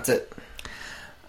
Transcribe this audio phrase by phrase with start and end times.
[0.00, 0.32] That's it.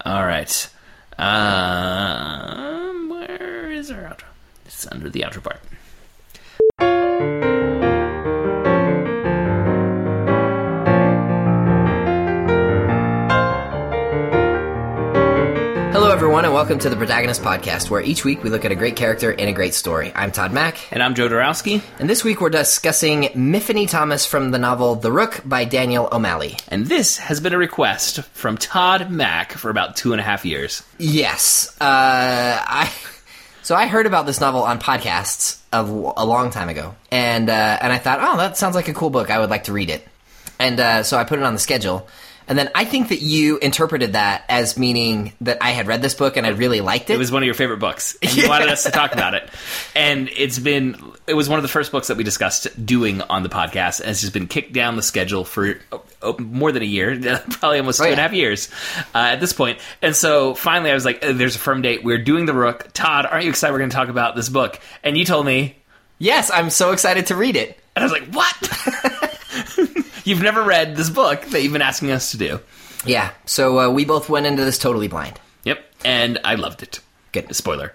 [0.05, 0.69] All right.
[1.17, 4.23] Um, where is our outro?
[4.65, 5.59] It's under the outro part.
[16.21, 18.95] Everyone, and welcome to the Protagonist Podcast, where each week we look at a great
[18.95, 20.11] character in a great story.
[20.13, 24.51] I'm Todd Mack, And I'm Joe Dorowski, and this week we're discussing Myfanwy Thomas from
[24.51, 26.57] the novel The Rook by Daniel O'Malley.
[26.67, 30.45] and this has been a request from Todd Mack for about two and a half
[30.45, 30.83] years.
[30.99, 32.93] Yes, uh, I.
[33.63, 37.77] So I heard about this novel on podcasts of a long time ago, and uh,
[37.79, 39.29] and I thought, oh, that sounds like a cool book.
[39.29, 40.05] I would like to read it,
[40.59, 42.07] and uh, so I put it on the schedule.
[42.47, 46.13] And then I think that you interpreted that as meaning that I had read this
[46.15, 47.13] book and I really liked it.
[47.13, 49.49] It was one of your favorite books, and you wanted us to talk about it.
[49.95, 50.95] And it's been
[51.27, 54.09] it was one of the first books that we discussed doing on the podcast, and
[54.09, 57.17] it's just been kicked down the schedule for oh, oh, more than a year,
[57.51, 58.69] probably almost two Oh, and a half years
[59.15, 59.79] uh, at this point.
[60.01, 62.03] And so finally, I was like, uh, "There's a firm date.
[62.03, 63.71] We're doing the Rook." Todd, aren't you excited?
[63.71, 65.75] We're going to talk about this book, and you told me,
[66.17, 67.79] yes, I'm so excited to read it.
[67.95, 69.29] and I was like, "What?"
[70.31, 72.61] you've never read this book that you've been asking us to do.
[73.05, 75.39] Yeah, so uh, we both went into this totally blind.
[75.65, 77.01] Yep, and I loved it.
[77.33, 77.53] Good.
[77.53, 77.93] Spoiler.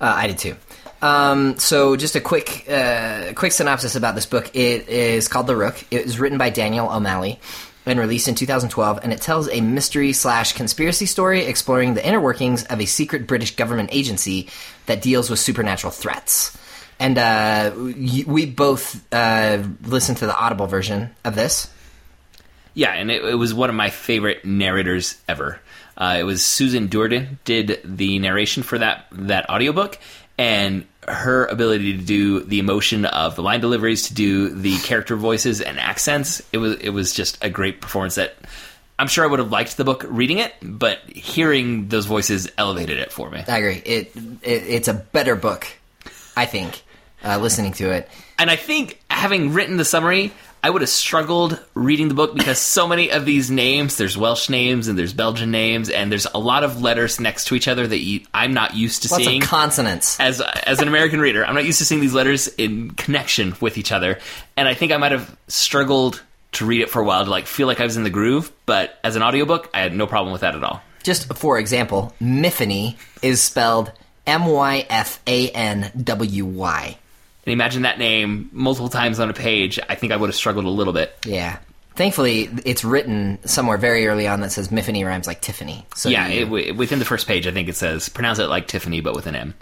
[0.00, 0.56] Uh, I did too.
[1.02, 4.50] Um, so just a quick, uh, quick synopsis about this book.
[4.56, 5.84] It is called The Rook.
[5.90, 7.38] It was written by Daniel O'Malley
[7.84, 12.20] and released in 2012, and it tells a mystery slash conspiracy story exploring the inner
[12.20, 14.48] workings of a secret British government agency
[14.86, 16.56] that deals with supernatural threats.
[16.98, 21.70] And uh, we both uh, listened to the Audible version of this.
[22.74, 25.60] Yeah, and it, it was one of my favorite narrators ever.
[25.96, 29.98] Uh, it was Susan Duerden did the narration for that that audiobook,
[30.36, 35.16] and her ability to do the emotion of the line deliveries, to do the character
[35.16, 38.16] voices and accents, it was it was just a great performance.
[38.16, 38.34] That
[38.98, 42.98] I'm sure I would have liked the book reading it, but hearing those voices elevated
[42.98, 43.44] it for me.
[43.46, 43.82] I agree.
[43.84, 45.66] It, it it's a better book,
[46.36, 46.82] I think.
[47.24, 50.32] Uh, listening to it, And I think having written the summary,
[50.62, 54.48] I would have struggled reading the book because so many of these names, there's Welsh
[54.48, 57.86] names and there's Belgian names, and there's a lot of letters next to each other
[57.86, 59.42] that you, I'm not used to lots seeing.
[59.42, 60.18] of consonants.
[60.20, 63.78] as as an American reader, I'm not used to seeing these letters in connection with
[63.78, 64.18] each other,
[64.56, 66.22] and I think I might have struggled
[66.52, 68.52] to read it for a while to like feel like I was in the groove.
[68.66, 70.80] But as an audiobook, I had no problem with that at all.
[71.02, 73.92] Just for example, Myfanwy is spelled
[74.26, 76.98] M Y F A N W Y.
[77.46, 79.78] And imagine that name multiple times on a page.
[79.88, 81.16] I think I would have struggled a little bit.
[81.24, 81.58] Yeah.
[81.94, 85.86] Thankfully, it's written somewhere very early on that says Myfanwy rhymes like Tiffany.
[85.94, 88.66] So Yeah, you- it, within the first page, I think it says pronounce it like
[88.68, 89.54] Tiffany, but with an M.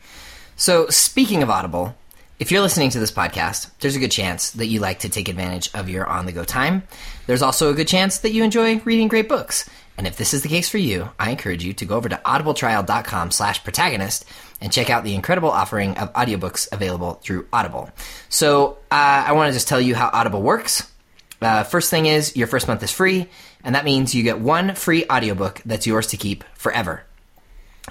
[0.56, 1.94] So, speaking of Audible,
[2.40, 5.28] if you're listening to this podcast, there's a good chance that you like to take
[5.28, 6.82] advantage of your on the go time.
[7.26, 9.68] There's also a good chance that you enjoy reading great books.
[9.96, 12.16] And if this is the case for you, I encourage you to go over to
[12.24, 14.24] audibletrial.com slash protagonist
[14.64, 17.90] and check out the incredible offering of audiobooks available through Audible.
[18.30, 20.90] So, uh, I want to just tell you how Audible works.
[21.42, 23.28] Uh, first thing is, your first month is free,
[23.62, 27.04] and that means you get one free audiobook that's yours to keep forever.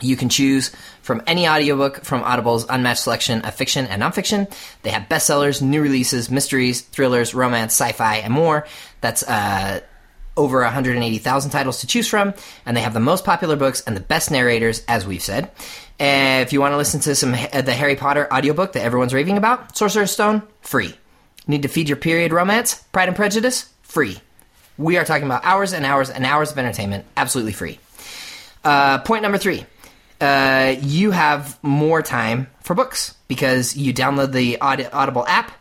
[0.01, 0.71] You can choose
[1.03, 4.51] from any audiobook from Audible's unmatched selection of fiction and nonfiction.
[4.81, 8.65] They have bestsellers, new releases, mysteries, thrillers, romance, sci-fi, and more.
[9.01, 9.81] That's uh,
[10.35, 12.33] over 180,000 titles to choose from,
[12.65, 15.51] and they have the most popular books and the best narrators, as we've said.
[15.99, 19.13] Uh, if you want to listen to some uh, the Harry Potter audiobook that everyone's
[19.13, 20.93] raving about, Sorcerer's Stone, free.
[21.47, 24.19] Need to feed your period romance, Pride and Prejudice, free.
[24.77, 27.79] We are talking about hours and hours and hours of entertainment, absolutely free.
[28.63, 29.65] Uh, point number three.
[30.19, 35.51] Uh, you have more time for books because you download the Aud- Audible app.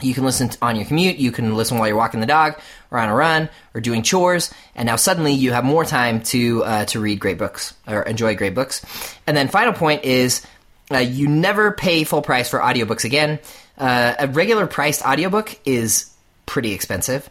[0.00, 1.16] You can listen on your commute.
[1.16, 2.58] You can listen while you're walking the dog,
[2.92, 4.52] or on a run, or doing chores.
[4.76, 8.36] And now suddenly you have more time to uh, to read great books or enjoy
[8.36, 8.84] great books.
[9.26, 10.46] And then final point is
[10.92, 13.40] uh, you never pay full price for audiobooks again.
[13.78, 16.12] Uh, a regular priced audiobook is
[16.46, 17.28] pretty expensive.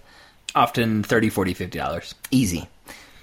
[0.55, 2.15] Often 30 40 50 dollars.
[2.31, 2.67] Easy.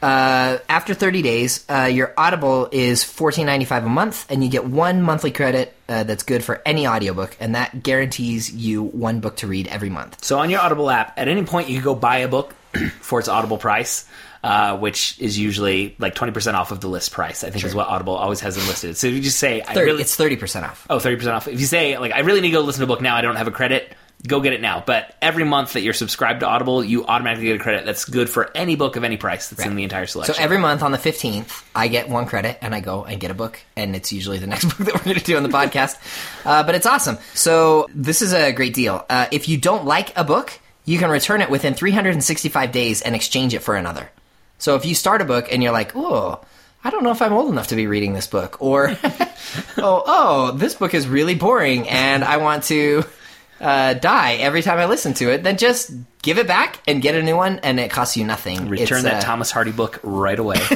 [0.01, 5.03] Uh, after 30 days, uh, your Audible is $14.95 a month, and you get one
[5.03, 9.47] monthly credit uh, that's good for any audiobook, and that guarantees you one book to
[9.47, 10.25] read every month.
[10.25, 12.55] So on your Audible app, at any point you can go buy a book
[13.00, 14.06] for its Audible price,
[14.45, 17.43] uh, which is usually like 20% off of the list price.
[17.43, 18.97] I think is what Audible always has enlisted.
[18.97, 20.87] So if you just say, I 30, really, it's 30% off.
[20.89, 21.49] oh, 30% off.
[21.49, 23.21] If you say, like, I really need to go listen to a book now, I
[23.21, 23.93] don't have a credit,
[24.29, 24.83] go get it now.
[24.85, 28.31] But every month that you're subscribed to Audible, you automatically get a credit that's good
[28.31, 30.35] for any book of any price that's in the entire selection.
[30.37, 33.31] So every month on the 15th, I get one credit, and I go and get
[33.31, 35.49] a book, and it's usually the next book that we're going to do on the
[35.49, 35.97] podcast.
[36.45, 37.19] Uh, but it's awesome.
[37.35, 39.05] So this is a great deal.
[39.11, 43.15] Uh, if you don't like a book, you can return it within 365 days and
[43.15, 44.11] exchange it for another.
[44.57, 46.41] So if you start a book and you're like, oh,
[46.83, 48.97] I don't know if I'm old enough to be reading this book, or
[49.77, 53.05] oh, oh, this book is really boring and I want to
[53.60, 55.90] uh, die every time I listen to it, then just
[56.22, 58.69] give it back and get a new one, and it costs you nothing.
[58.69, 60.58] Return It's, that uh, Thomas Hardy book right away.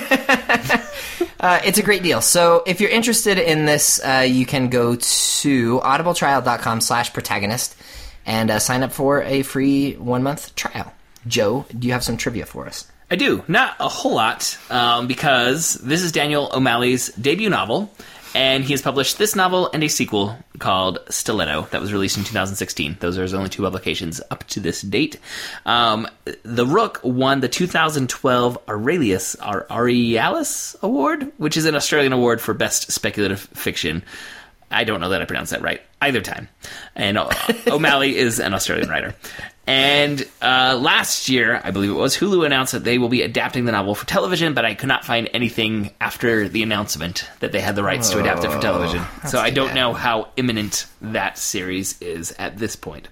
[1.42, 2.20] Uh, it's a great deal.
[2.20, 7.76] So if you're interested in this, uh, you can go to audibletrial.com slash protagonist
[8.24, 10.94] and uh, sign up for a free one month trial.
[11.26, 12.86] Joe, do you have some trivia for us?
[13.10, 13.42] I do.
[13.48, 17.92] Not a whole lot, um, because this is Daniel O'Malley's debut novel,
[18.34, 22.24] and he has published this novel and a sequel called Stiletto that was released in
[22.24, 22.96] 2016.
[23.00, 25.18] Those are his only two publications up to this date.
[25.66, 26.08] Um,
[26.42, 32.54] the Rook won the 2012 Aurelius or Aurealis Award, which is an Australian award for
[32.54, 34.02] best speculative fiction.
[34.70, 36.48] I don't know that I pronounced that right either time.
[36.94, 37.18] And
[37.66, 39.14] O'Malley is an Australian writer.
[39.64, 43.64] And uh, last year, I believe it was, Hulu announced that they will be adapting
[43.64, 47.60] the novel for television, but I could not find anything after the announcement that they
[47.60, 49.04] had the rights to adapt it for television.
[49.28, 49.76] So I don't bad.
[49.76, 53.08] know how imminent that series is at this point.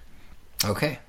[0.65, 0.99] Okay.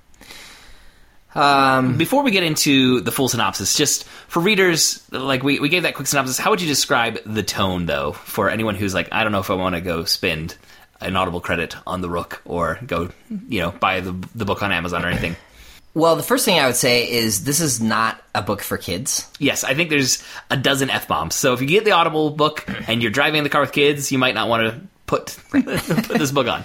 [1.34, 5.82] Um, Before we get into the full synopsis, just for readers, like we, we gave
[5.82, 9.24] that quick synopsis, how would you describe the tone, though, for anyone who's like, I
[9.24, 10.56] don't know if I want to go spend
[11.04, 13.10] an Audible credit on The Rook or go,
[13.48, 15.36] you know, buy the, the book on Amazon or anything?
[15.94, 19.28] well, the first thing I would say is this is not a book for kids.
[19.38, 21.34] Yes, I think there's a dozen f bombs.
[21.34, 24.10] So if you get the Audible book and you're driving in the car with kids,
[24.10, 26.64] you might not want to put put this book on.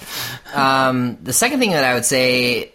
[0.53, 2.71] Um, the second thing that I would say,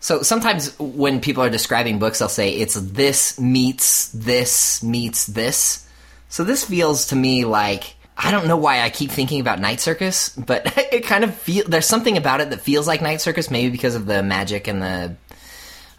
[0.00, 5.86] so sometimes when people are describing books, they'll say it's this meets this meets this.
[6.30, 9.80] So this feels to me like I don't know why I keep thinking about Night
[9.80, 13.50] Circus, but it kind of feel there's something about it that feels like Night Circus,
[13.50, 15.16] maybe because of the magic and the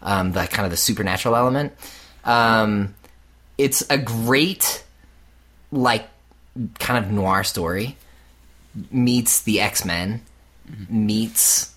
[0.02, 1.72] um, the kind of the supernatural element.
[2.24, 2.94] Um,
[3.58, 4.84] it's a great
[5.72, 6.08] like
[6.78, 7.96] kind of noir story
[8.90, 10.22] meets the X Men
[10.88, 11.74] meets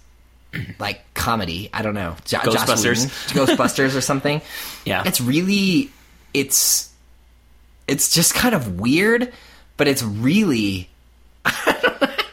[0.80, 1.69] like comedy.
[1.74, 3.33] I don't know, Jo- Ghostbusters.
[3.36, 4.41] Whedon, Ghostbusters or something.
[4.86, 5.03] Yeah.
[5.06, 5.91] it's really
[6.33, 6.91] it's
[7.88, 9.31] it's just kind of weird,
[9.80, 10.88] but it's really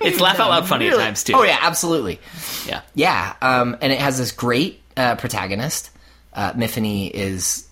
[0.00, 1.32] It's laugh out loud funny really- at times too.
[1.34, 2.20] Oh yeah, absolutely.
[2.66, 2.82] yeah.
[2.94, 5.90] Yeah, um, and it has this great uh, protagonist.
[6.34, 7.66] Uh, Myfanwy is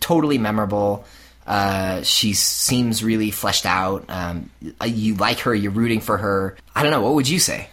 [0.00, 1.04] totally memorable.
[1.46, 4.04] Uh, she seems really fleshed out.
[4.08, 4.50] Um,
[4.86, 5.52] you like her.
[5.54, 6.56] You're rooting for her.
[6.74, 7.00] I don't know.
[7.00, 7.68] What would you say?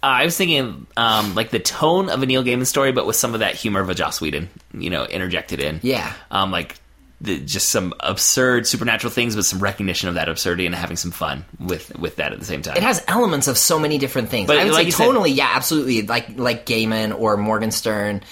[0.00, 3.16] Uh, I was thinking um, like the tone of a Neil Gaiman story, but with
[3.16, 5.80] some of that humor of a Joss Whedon, you know, interjected in.
[5.82, 6.12] Yeah.
[6.30, 6.76] Um, like
[7.20, 11.10] the, just some absurd supernatural things, but some recognition of that absurdity and having some
[11.10, 12.76] fun with with that at the same time.
[12.76, 14.46] It has elements of so many different things.
[14.46, 18.22] But I would like say you said- yeah, absolutely, like like Gaiman or Morgenstern.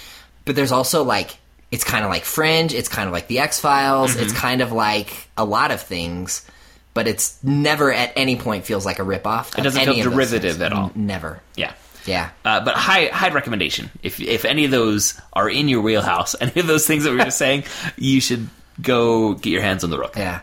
[0.45, 1.37] But there's also like
[1.69, 2.73] it's kind of like Fringe.
[2.73, 4.15] It's kind of like the X Files.
[4.15, 4.39] It's Mm-hmm.
[4.39, 6.49] kind of like a lot of things.
[6.93, 9.57] But it's never at any point feels like a ripoff.
[9.59, 10.91] It doesn't feel derivative at all.
[10.95, 11.41] Never.
[11.55, 11.73] yeah.
[12.05, 12.29] Yeah.
[12.45, 13.91] Uh, but high high recommendation.
[14.01, 17.17] If if any of those are in your wheelhouse, any of those things that we
[17.17, 17.65] were just saying,
[17.97, 18.47] you should
[18.81, 20.15] go get your hands on the rook.
[20.15, 20.41] Yeah.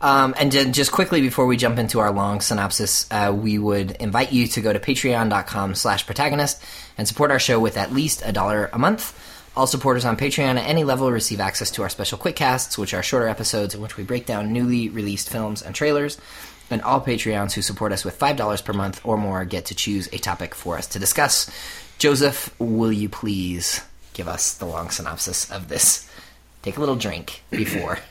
[0.00, 3.92] Um, and then just quickly before we jump into our long synopsis, uh, we would
[3.92, 6.62] invite you to go to patreon.com slash protagonist
[6.98, 9.18] and support our show with at least a dollar a month.
[9.56, 13.02] All supporters on Patreon at any level receive access to our special quickcasts, which are
[13.02, 16.18] shorter episodes in which we break down newly released films and trailers.
[16.70, 20.08] And all Patreons who support us with $5 per month or more get to choose
[20.12, 21.50] a topic for us to discuss.
[21.98, 23.80] Joseph, will you please
[24.12, 26.10] give us the long synopsis of this?
[26.64, 27.98] Take a little drink before.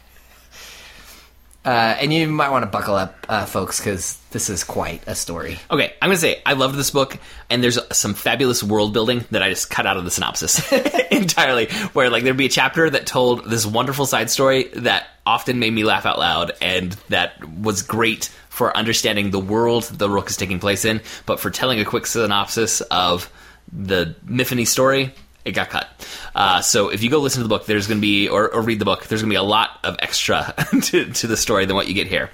[1.66, 5.16] Uh, and you might want to buckle up, uh, folks, because this is quite a
[5.16, 5.58] story.
[5.72, 7.18] Okay, I'm gonna say I loved this book,
[7.50, 10.70] and there's some fabulous world building that I just cut out of the synopsis
[11.12, 11.68] entirely.
[11.94, 15.72] Where like there'd be a chapter that told this wonderful side story that often made
[15.72, 20.36] me laugh out loud, and that was great for understanding the world the Rook is
[20.36, 21.00] taking place in.
[21.26, 23.32] But for telling a quick synopsis of
[23.72, 25.14] the Myfanwy story,
[25.46, 25.88] it got cut.
[26.36, 28.62] Uh, so if you go listen to the book, there's going to be, or, or
[28.62, 31.66] read the book, there's going to be a lot of extra to, to the story
[31.66, 32.30] than what you get here.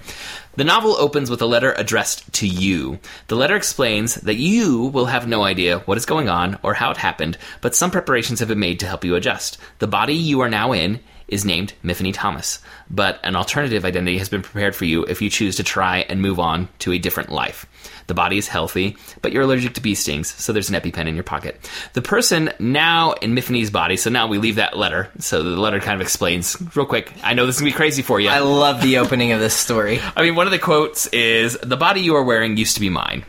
[0.56, 3.00] The novel opens with a letter addressed to you.
[3.28, 6.92] The letter explains that you will have no idea what is going on or how
[6.92, 9.58] it happened, but some preparations have been made to help you adjust.
[9.78, 12.60] The body you are now in is named Myfanwy Thomas,
[12.90, 16.22] but an alternative identity has been prepared for you if you choose to try and
[16.22, 17.66] move on to a different life.
[18.08, 21.14] The body is healthy, but you're allergic to bee stings, so there's an EpiPen in
[21.14, 21.70] your pocket.
[21.94, 25.10] The person now in Myfanwy's body, so now we leave that letter.
[25.20, 27.14] So the letter kind of explains real quick.
[27.24, 28.30] I know this is gonna be crazy for you.
[28.30, 30.00] I love the opening of this story.
[30.16, 32.90] I mean, one of the quotes is The body you are wearing used to be
[32.90, 33.24] mine.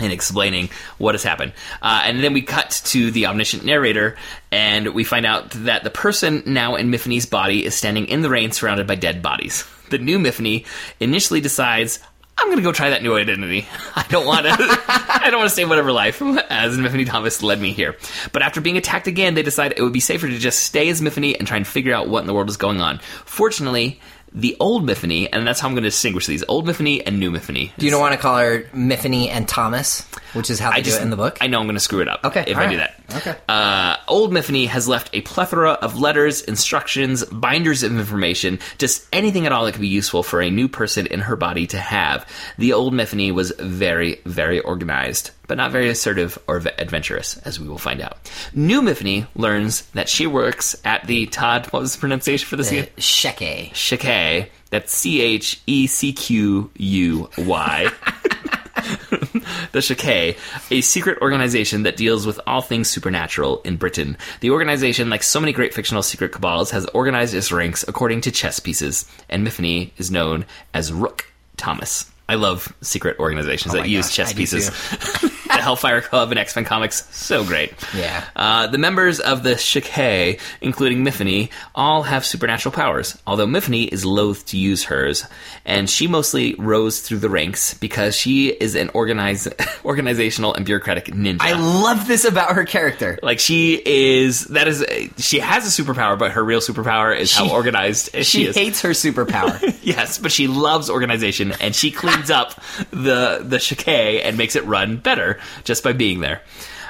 [0.00, 1.52] And explaining what has happened.
[1.82, 4.16] Uh, and then we cut to the omniscient narrator,
[4.50, 8.30] and we find out that the person now in Miffy's body is standing in the
[8.30, 9.64] rain surrounded by dead bodies.
[9.90, 10.66] The new Miffy
[11.00, 11.98] initially decides,
[12.38, 13.68] I'm to go try that new identity.
[13.94, 14.52] I don't want to.
[14.58, 17.96] I don't want to stay whatever life as Miffy Thomas led me here.
[18.32, 21.00] But after being attacked again, they decide it would be safer to just stay as
[21.00, 22.98] Miffy and try and figure out what in the world is going on.
[23.26, 24.00] Fortunately,
[24.32, 27.30] the old Miffy, and that's how I'm going to distinguish these: old Miffy and new
[27.30, 27.72] Miffy.
[27.76, 30.80] Do you don't want to call her Miffy and Thomas, which is how they I
[30.80, 31.38] do just it in the book?
[31.40, 32.24] I know I'm going to screw it up.
[32.24, 32.94] Okay, if I do that.
[33.16, 33.36] Okay.
[33.48, 39.46] Uh, old Miffy has left a plethora of letters, instructions, binders of information, just anything
[39.46, 42.26] at all that could be useful for a new person in her body to have.
[42.58, 47.66] The old Miffy was very, very organized, but not very assertive or adventurous, as we
[47.68, 48.30] will find out.
[48.54, 51.66] New Miffy learns that she works at the Todd.
[51.72, 52.88] What was the pronunciation for this Uh, again?
[52.98, 53.70] Sheke.
[53.72, 54.48] Shekay.
[54.70, 57.90] That's C H E C Q U Y.
[59.72, 60.36] the Checquy,
[60.70, 64.16] a secret organization that deals with all things supernatural in Britain.
[64.40, 68.30] The organization, like so many great fictional secret cabals, has organized its ranks according to
[68.30, 70.44] chess pieces, and Miffy is known
[70.74, 72.10] as Rook Thomas.
[72.28, 74.70] I love secret organizations that Oh my use chess pieces.
[75.56, 77.72] the Hellfire Club and X Men comics, so great.
[77.94, 78.24] Yeah.
[78.36, 84.04] Uh, the members of the Checquy, including Miffy, all have supernatural powers, although Miffy is
[84.04, 85.24] loath to use hers,
[85.64, 89.48] and she mostly rose through the ranks because she is an organize,
[89.84, 91.38] organizational and bureaucratic ninja.
[91.40, 93.18] I love this about her character.
[93.22, 94.84] like she is that is
[95.18, 98.54] she has a superpower, but her real superpower is how organized she, She is.
[98.54, 99.58] She hates her superpower.
[99.82, 102.54] Yes, but she loves organization, and she cleans up
[102.90, 106.42] the the Checquy and makes it run better just by being there.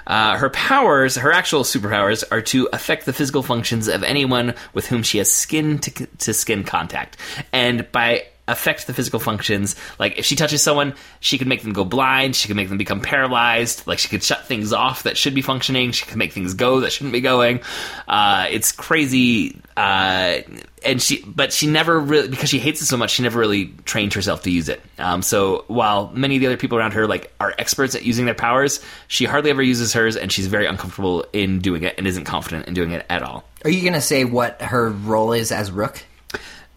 [0.06, 4.86] Uh, her powers, her actual superpowers, are to affect the physical functions of anyone with
[4.86, 7.16] whom she has skin to, to skin contact,
[7.52, 9.76] and by affect the physical functions.
[9.98, 12.34] Like if she touches someone, she could make them go blind.
[12.36, 13.86] She could make them become paralyzed.
[13.86, 15.92] Like she could shut things off that should be functioning.
[15.92, 17.60] She could make things go that shouldn't be going.
[18.08, 19.60] Uh, it's crazy.
[19.76, 20.40] Uh,
[20.84, 23.10] and she, but she never really because she hates it so much.
[23.10, 24.80] She never really trained herself to use it.
[24.98, 28.24] Um, so while many of the other people around her like are experts at using
[28.24, 32.06] their powers, she hardly ever uses hers, and she's very uncomfortable in doing it and
[32.06, 33.44] isn't confident in doing it at all.
[33.64, 36.02] Are you going to say what her role is as Rook?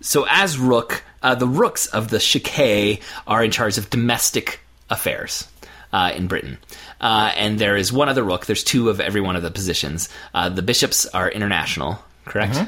[0.02, 5.48] So as Rook, uh, the Rooks of the Checquy are in charge of domestic affairs
[5.92, 6.58] uh, in Britain.
[7.02, 8.46] Uh, and there is one other Rook.
[8.46, 10.10] There's two of every one of the positions.
[10.34, 12.60] Uh, the bishops are international, correct?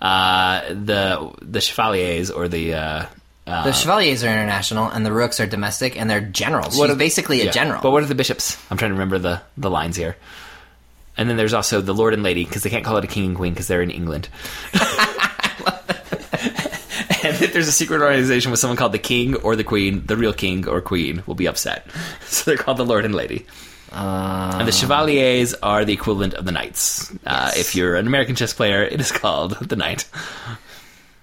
[0.00, 3.06] Uh, the the chevaliers or the uh,
[3.46, 6.76] The Chevaliers are international, and the Rooks are domestic, and they're generals.
[6.76, 7.80] What She's are- basically a general.
[7.80, 8.56] But what are the bishops?
[8.70, 10.16] I'm trying to remember the the lines here.
[11.18, 13.24] And then there's also the Lord and Lady because they can't call it a king
[13.24, 14.28] and queen because they're in England.
[17.26, 20.16] and if there's a secret organization with someone called the king or the queen, the
[20.16, 21.86] real king or queen will be upset.
[22.26, 23.46] So they're called the Lord and Lady.
[23.92, 27.14] Uh, and the chevaliers are the equivalent of the knights.
[27.24, 30.08] Uh, if you're an American chess player, it is called the knight.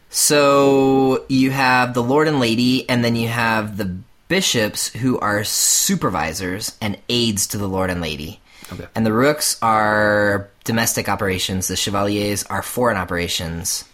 [0.10, 5.44] So you have the Lord and Lady, and then you have the bishops who are
[5.44, 8.40] supervisors and aides to the Lord and Lady.
[8.72, 8.88] Okay.
[8.96, 11.68] And the Rooks are domestic operations.
[11.68, 13.86] The Chevaliers are foreign operations.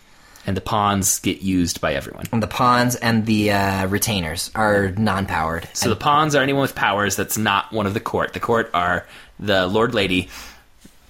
[0.50, 2.26] And the pawns get used by everyone.
[2.32, 5.70] And the pawns and the uh, retainers are non-powered.
[5.74, 8.34] So the pawns are anyone with powers that's not one of the court.
[8.34, 9.06] The court are
[9.40, 10.30] the Lord Lady,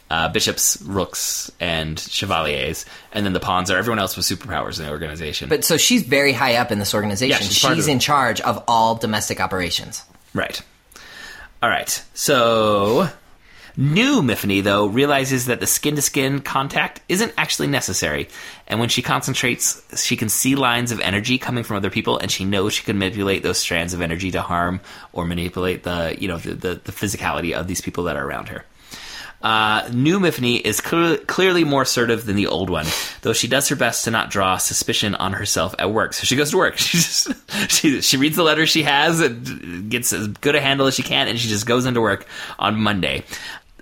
[0.09, 4.83] uh, bishops, rooks, and chevaliers, and then the pawns are everyone else with superpowers in
[4.83, 5.47] the organization.
[5.47, 7.29] But so she's very high up in this organization.
[7.41, 10.03] Yeah, she's she's in charge of all domestic operations.
[10.33, 10.61] right.
[11.63, 12.03] All right.
[12.13, 13.09] So
[13.79, 18.27] new Miffy though realizes that the skin to skin contact isn't actually necessary,
[18.67, 22.29] and when she concentrates, she can see lines of energy coming from other people, and
[22.29, 24.81] she knows she can manipulate those strands of energy to harm
[25.13, 28.49] or manipulate the you know the the, the physicality of these people that are around
[28.49, 28.65] her.
[29.41, 32.85] Uh, new Miffy is clear, clearly more assertive than the old one,
[33.21, 36.13] though she does her best to not draw suspicion on herself at work.
[36.13, 36.77] So she goes to work.
[36.89, 40.87] She just she she reads the letters she has, and gets as good a handle
[40.87, 42.25] as she can, and she just goes into work
[42.57, 43.23] on Monday.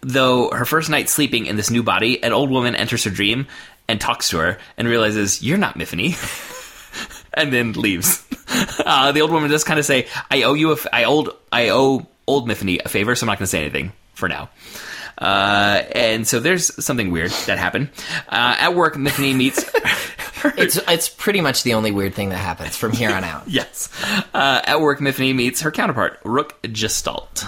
[0.02, 3.48] Though her first night sleeping in this new body, an old woman enters her dream
[3.88, 6.16] and talks to her and realizes you're not Miffy.
[7.34, 8.24] and then leaves.
[8.80, 11.30] Uh, the old woman does kind of say, "I owe you a, f- I old,
[11.52, 14.50] I owe old Miffy a favor, so I'm not going to say anything for now."
[15.18, 17.90] Uh, and so there's something weird that happened
[18.30, 18.96] uh, at work.
[18.96, 19.70] Miffy meets.
[20.56, 23.44] It's it's pretty much the only weird thing that happens from here on out.
[23.48, 23.90] yes,
[24.34, 27.44] uh, at work, Miffy meets her counterpart, Rook Gestalt.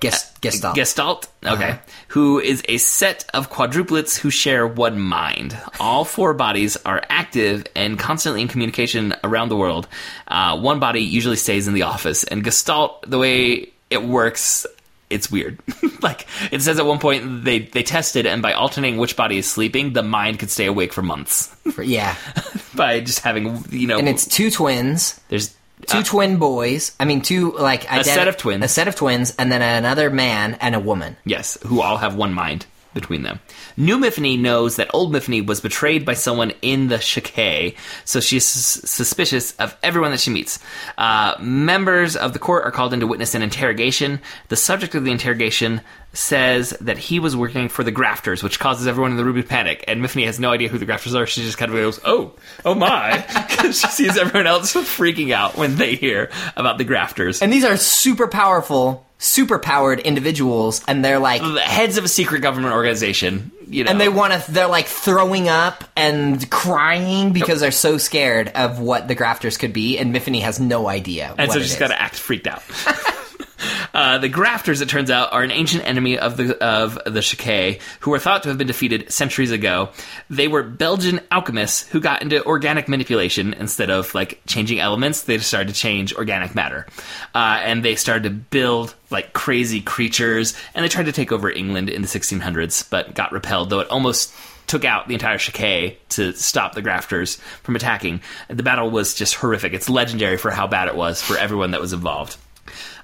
[0.00, 0.74] Gest, gestalt.
[0.76, 1.78] Gestalt, okay, Uh-huh.
[2.08, 5.56] who is a set of quadruplets who share one mind.
[5.80, 9.88] All four bodies are active and constantly in communication around the world.
[10.28, 14.66] Uh, one body usually stays in the office, and Gestalt, the way it works,
[15.08, 15.58] it's weird.
[16.02, 19.50] like it says at one point they they tested and by alternating which body is
[19.50, 22.16] sleeping, the mind could stay awake for months yeah.
[22.74, 25.54] by just having you know And it's two twins, there's
[25.86, 26.94] two uh, twin boys.
[26.98, 28.64] I mean, two like identi- set of twins.
[28.64, 31.16] a set of twins, and then another man and a woman.
[31.24, 32.66] Yes, who all have one mind
[32.96, 33.38] between them.
[33.76, 38.44] New Myfanwy knows that Old Myfanwy was betrayed by someone in the Checquy, so she's
[38.44, 40.58] sus- suspicious of everyone that she meets.
[40.98, 44.20] Uh, members of the court are called in to witness an interrogation.
[44.48, 48.86] The subject of the interrogation says that he was working for the grafters, which causes
[48.86, 49.84] everyone in the room to panic.
[49.86, 51.26] And Myfanwy has no idea who the grafters are.
[51.26, 52.32] She just kind of goes, "Oh,
[52.64, 57.42] oh my!" because she sees everyone else freaking out when they hear about the grafters.
[57.42, 62.08] And these are super powerful, super powered individuals, and they're like, the heads of a
[62.08, 64.52] secret government organization, you know, and they want to.
[64.52, 69.72] They're like throwing up and crying because they're so scared of what the grafters could
[69.72, 71.34] be, and Myfanwy has no idea.
[71.38, 72.62] and so she's got to act freaked out.
[73.94, 77.80] Uh, the Grafters, it turns out, are an ancient enemy of the of the Checquy,
[78.00, 79.88] who were thought to have been defeated centuries ago.
[80.28, 85.22] They were Belgian alchemists who got into organic manipulation instead of like changing elements.
[85.22, 86.86] They just started to change organic matter,
[87.34, 90.54] uh, and they started to build like crazy creatures.
[90.74, 93.70] And they tried to take over England in the 1600s, but got repelled.
[93.70, 94.34] Though it almost
[94.66, 98.20] took out the entire Checquy to stop the Grafters from attacking.
[98.48, 99.72] The battle was just horrific.
[99.72, 102.36] It's legendary for how bad it was for everyone that was involved.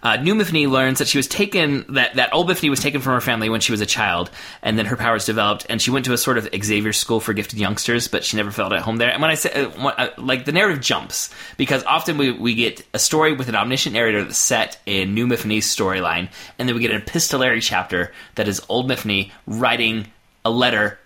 [0.03, 3.13] Uh, New Myfanwy learns that she was taken that that old Myfanwy was taken from
[3.13, 4.31] her family when she was a child,
[4.63, 7.33] and then her powers developed, and she went to a sort of Xavier School for
[7.33, 9.11] gifted youngsters, but she never felt at home there.
[9.11, 12.85] And when I say uh, uh, like the narrative jumps because often we we get
[12.93, 16.29] a story with an omniscient narrator that's set in New Myfanwy's storyline,
[16.59, 20.07] and then we get an epistolary chapter that is old Myfanwy writing
[20.45, 20.99] a letter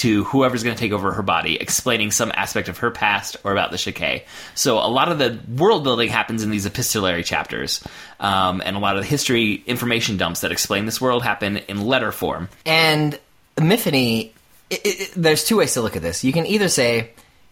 [0.00, 3.52] to whoever's going to take over her body, explaining some aspect of her past or
[3.52, 4.22] about the Checquy.
[4.54, 7.84] So a lot of the world building happens in these epistolary chapters,
[8.18, 11.84] um, and a lot of the history information dumps that explain this world happen in
[11.84, 12.48] letter form.
[12.64, 13.18] And
[13.58, 14.32] Myfanwy,
[14.70, 16.24] it, it, there's two ways to look at this.
[16.24, 17.10] You can either say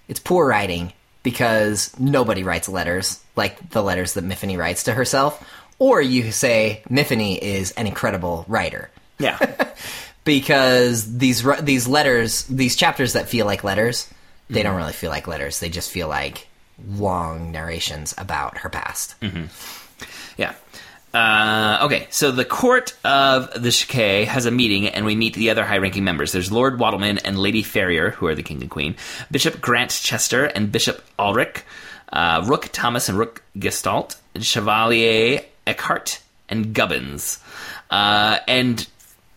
[0.08, 5.46] it's poor writing because nobody writes letters like the letters that Myfanwy writes to herself,
[5.78, 9.36] or you say Myfanwy is an incredible writer Yeah,
[10.28, 14.06] because these these letters, these chapters that feel like letters,
[14.50, 15.58] they don't really feel like letters.
[15.58, 16.48] They just feel like
[16.86, 19.14] long narrations about her past.
[20.36, 20.52] yeah.
[21.14, 25.48] Uh, okay, so the court of the Checquy has a meeting, and we meet the
[25.48, 26.32] other high-ranking members.
[26.32, 28.96] There's Lord Wattleman and Lady Farrier, who are the king and queen,
[29.30, 31.64] Bishop Grantchester and Bishop Ulrich,
[32.12, 37.38] uh, Rook Thomas and Rook Gestalt, Chevalier Eckhart, and Gubbins.
[37.90, 38.86] Uh, and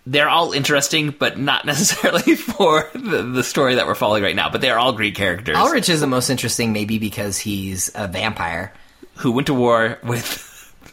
[0.06, 4.50] they're all interesting, but not necessarily for the, the story that we're following right now.
[4.50, 8.74] But they're all great characters Ulrich is the most interesting, maybe because he's a vampire.
[9.16, 10.48] who went to war with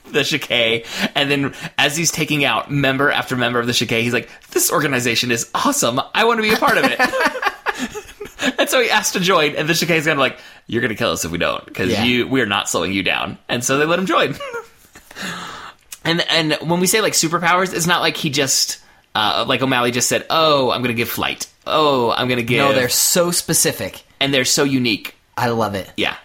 [0.12, 4.12] the Checquy, and then as he's taking out member after member of the Checquy, he's
[4.12, 6.01] like, "This organization is awesome.
[6.14, 9.68] I want to be a part of it." and so he asked to join, and
[9.68, 12.05] the Checquy's kind of like, "You're going to kill us if we don't, because Yeah.
[12.05, 14.35] you we're not slowing you down." And so they let him join.
[16.05, 18.81] and and when we say like superpowers, it's not like he just.
[19.18, 21.46] Uh, like O'Malley just said, "Oh, I'm going to give flight.
[21.66, 24.02] Oh, I'm going to give." No, they're so specific.
[24.20, 25.14] and they're so unique.
[25.37, 25.90] I love it.
[25.96, 26.16] Yeah.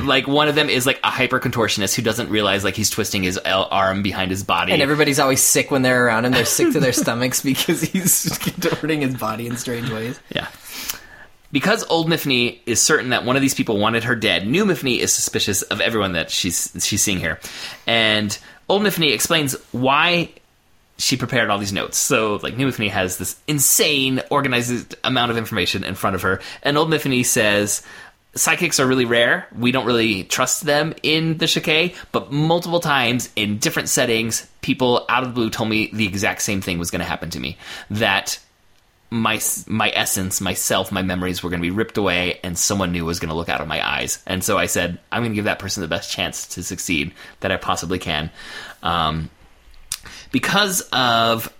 [0.00, 3.22] Like one of them is like a hyper contortionist who doesn't realize like he's twisting
[3.22, 4.72] his L- arm behind his body.
[4.72, 6.32] And everybody's always sick when they're around him.
[6.32, 10.20] They're sick to their stomachs because he's contorting his body in strange ways.
[10.34, 10.48] yeah.
[11.50, 14.98] Because old Myfanwy is certain that one of these people wanted her dead, new Myfanwy
[14.98, 17.38] is suspicious of everyone that she's she's seeing here.
[17.86, 18.36] And
[18.68, 20.30] old Myfanwy explains why
[20.98, 21.96] she prepared all these notes.
[21.98, 26.40] So like new Myfanwy has this insane organized amount of information in front of her.
[26.62, 27.82] And old Myfanwy says
[28.34, 29.46] psychics are really rare.
[29.56, 35.04] We don't really trust them in the Checquy, but multiple times in different settings, people
[35.08, 37.40] out of the blue told me the exact same thing was going to happen to
[37.40, 37.58] me.
[37.90, 38.38] That
[39.10, 43.04] my my essence, myself, my memories were going to be ripped away, and someone new
[43.04, 44.22] was going to look out of my eyes.
[44.26, 47.12] And so I said, I'm going to give that person the best chance to succeed
[47.40, 48.30] that I possibly can,
[48.82, 49.28] um,
[50.32, 51.52] because of.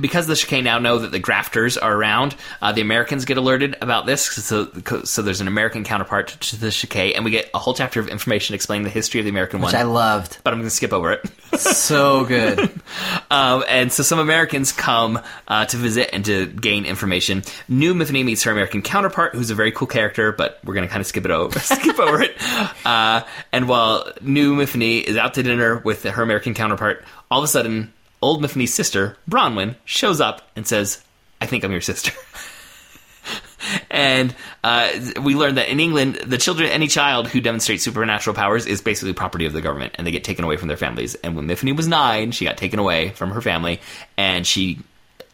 [0.00, 3.76] Because the Checquy now know that the grafters are around, uh, the Americans get alerted
[3.80, 4.24] about this.
[4.26, 4.66] So,
[5.04, 8.08] so there's an American counterpart to the Checquy, and we get a whole chapter of
[8.08, 9.68] information explaining the history of the American one.
[9.68, 9.82] Which one.
[9.82, 10.38] I loved.
[10.44, 11.24] but I'm going to skip over it.
[11.56, 12.70] So good.
[13.30, 17.42] Um, and so some Americans come uh, to visit and to gain information.
[17.68, 20.90] New Myfanwy meets her American counterpart, who's a very cool character, but we're going to
[20.90, 22.36] kind of skip it over, skip over it.
[22.86, 27.44] Uh, and while New Myfanwy is out to dinner with her American counterpart, all of
[27.44, 27.92] a sudden,
[28.26, 31.02] old Myfanwy's sister Bronwyn shows up and says,
[31.40, 32.12] "I think I'm your sister."
[33.90, 34.34] and
[34.64, 34.90] uh,
[35.22, 39.12] we learned that in England, the children, any child who demonstrates supernatural powers is basically
[39.12, 41.14] property of the government, and they get taken away from their families.
[41.16, 43.80] And when Miffy was nine, she got taken away from her family,
[44.16, 44.78] and she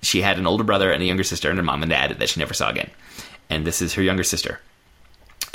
[0.02, 2.28] she had an older brother and a younger sister, and a mom and dad that
[2.28, 2.90] she never saw again.
[3.50, 4.61] And this is her younger sister.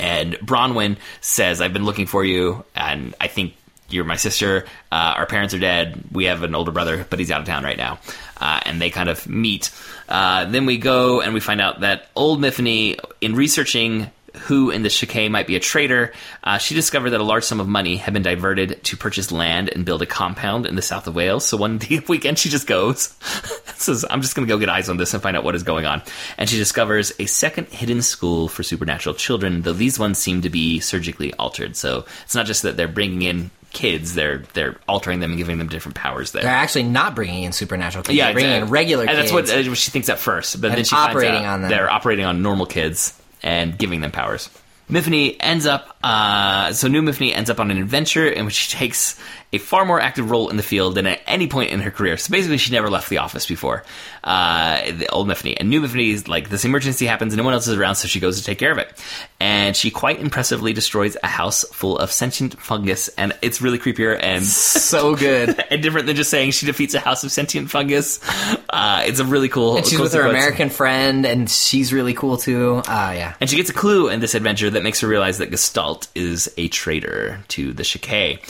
[0.00, 3.54] And Bronwyn says, "I've been looking for you, and I think."
[3.90, 4.64] You're my sister.
[4.92, 6.04] Uh, our parents are dead.
[6.12, 7.98] We have an older brother, but he's out of town right now.
[8.36, 9.70] Uh, and they kind of meet.
[10.08, 14.82] Uh, then we go and we find out that old Miffy, in researching who in
[14.82, 16.12] the Checquy might be a traitor,
[16.44, 19.70] uh, she discovered that a large sum of money had been diverted to purchase land
[19.74, 21.46] and build a compound in the south of Wales.
[21.46, 23.16] So one weekend she just goes,
[23.76, 25.62] says, I'm just going to go get eyes on this and find out what is
[25.62, 26.02] going on.
[26.36, 30.50] And she discovers a second hidden school for supernatural children, though these ones seem to
[30.50, 31.76] be surgically altered.
[31.76, 35.58] So it's not just that they're bringing in kids, they're they're altering them and giving
[35.58, 36.42] them different powers there.
[36.42, 38.16] They're actually not bringing in supernatural kids.
[38.16, 39.30] Yeah, they're bringing in regular and kids.
[39.30, 40.60] that's what, uh, she thinks at first.
[40.60, 41.70] But And then she finds operating out on them.
[41.70, 44.50] they're operating on normal kids and giving them powers.
[44.90, 48.74] Miffy ends up, uh, so new Miffy ends up on an adventure in which she
[48.74, 49.20] takes
[49.52, 52.16] a far more active role in the field than at any point in her career.
[52.18, 53.82] So basically, she never left the office before.
[54.22, 57.54] Uh, the old Miffy and new Miffy is like this emergency happens, and no one
[57.54, 58.92] else is around, so she goes to take care of it.
[59.40, 64.18] And she quite impressively destroys a house full of sentient fungus, and it's really creepier
[64.20, 65.64] and so good.
[65.70, 68.20] and different than just saying she defeats a house of sentient fungus.
[68.68, 69.78] Uh, it's a really cool.
[69.78, 70.26] And she's cool with her.
[70.26, 72.82] American friend, and she's really cool too.
[72.86, 73.34] Ah, yeah.
[73.40, 76.52] And she gets a clue in this adventure that makes her realize that Gestalt is
[76.58, 78.40] a traitor to the Checquy.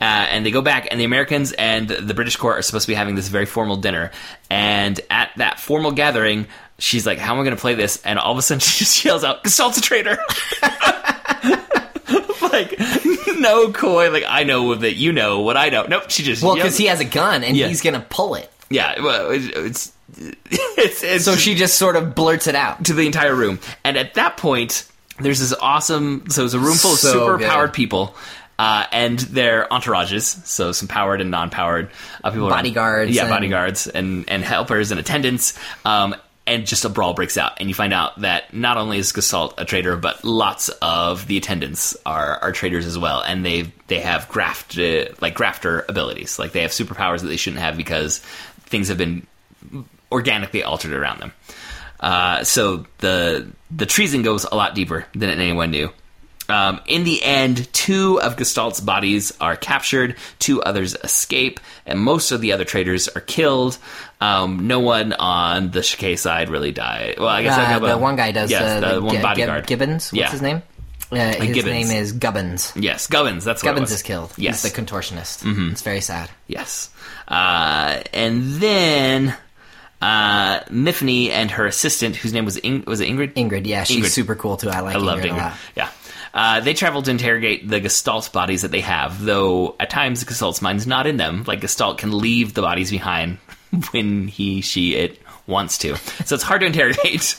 [0.00, 2.90] Uh, and they go back, and the Americans and the British court are supposed to
[2.90, 4.10] be having this very formal dinner.
[4.48, 6.46] And at that formal gathering,
[6.78, 8.00] she's like, How am I going to play this?
[8.04, 10.18] And all of a sudden, she just yells out, Gestalt's a traitor!
[12.42, 12.74] like,
[13.38, 15.84] no coy, like, I know that you know what I know.
[15.86, 17.68] Nope, she just Well, because he has a gun, and Yeah.
[17.68, 18.50] he's gonna pull it.
[18.70, 19.92] Yeah, well, it's.
[20.16, 22.84] It's, it's So she just sort of blurts it out.
[22.86, 23.60] to the entire room.
[23.84, 24.86] And at that point,
[25.20, 26.24] there's this awesome.
[26.30, 27.48] So it's a room full of So super good.
[27.48, 28.14] powered people.
[28.58, 31.90] Uh, and their entourages, so some powered and non-powered
[32.24, 36.84] uh, people, around- Bodyguards yeah, and- bodyguards and and helpers and attendants, um, and just
[36.84, 39.96] a brawl breaks out, and you find out that not only is Gestalt a traitor,
[39.96, 44.76] but lots of the attendants are are traitors as well, and they they have graft
[44.76, 48.18] uh, like grafter abilities, like they have superpowers that they shouldn't have because
[48.66, 49.24] things have been
[50.10, 51.32] organically altered around them.
[52.00, 55.90] Uh, so the the treason goes a lot deeper than anyone knew.
[56.50, 62.30] Um, in the end, two of Gestalt's bodies are captured, two others escape, and most
[62.32, 63.76] of the other traitors are killed.
[64.20, 67.16] Um, no one on the Checquy side really died.
[67.18, 69.00] Well, I guess I Uh, have a- the one guy does Yes, uh, the, the
[69.02, 69.66] one Gi- bodyguard.
[69.66, 70.10] Gibbons.
[70.10, 70.30] What's Yeah.
[70.30, 70.62] his name?
[71.12, 71.64] Uh, his Gibbons.
[71.66, 72.72] name is Gubbins.
[72.76, 73.44] Yes, Gubbins.
[73.44, 74.32] That's what Gubbins is killed.
[74.36, 75.42] Yes, He's the contortionist.
[75.44, 75.70] Mm-hmm.
[75.72, 76.28] It's very sad.
[76.46, 76.90] Yes.
[77.28, 79.34] Uh, and then
[80.02, 83.34] uh, Miffy and her assistant, whose name was In- was it Ingrid?
[83.34, 84.10] Ingrid, yeah, she's Ingrid.
[84.10, 84.70] super cool too.
[84.70, 85.52] I like I loved Ingrid, Ingrid.
[85.76, 85.88] Yeah.
[86.38, 90.26] Uh, they travel to interrogate the Gestalt bodies that they have, though at times the
[90.26, 91.42] Gestalt's mind's not in them.
[91.44, 93.38] Like Gestalt can leave the bodies behind
[93.90, 95.96] when he, she, it wants to.
[95.96, 97.34] So it's hard to interrogate.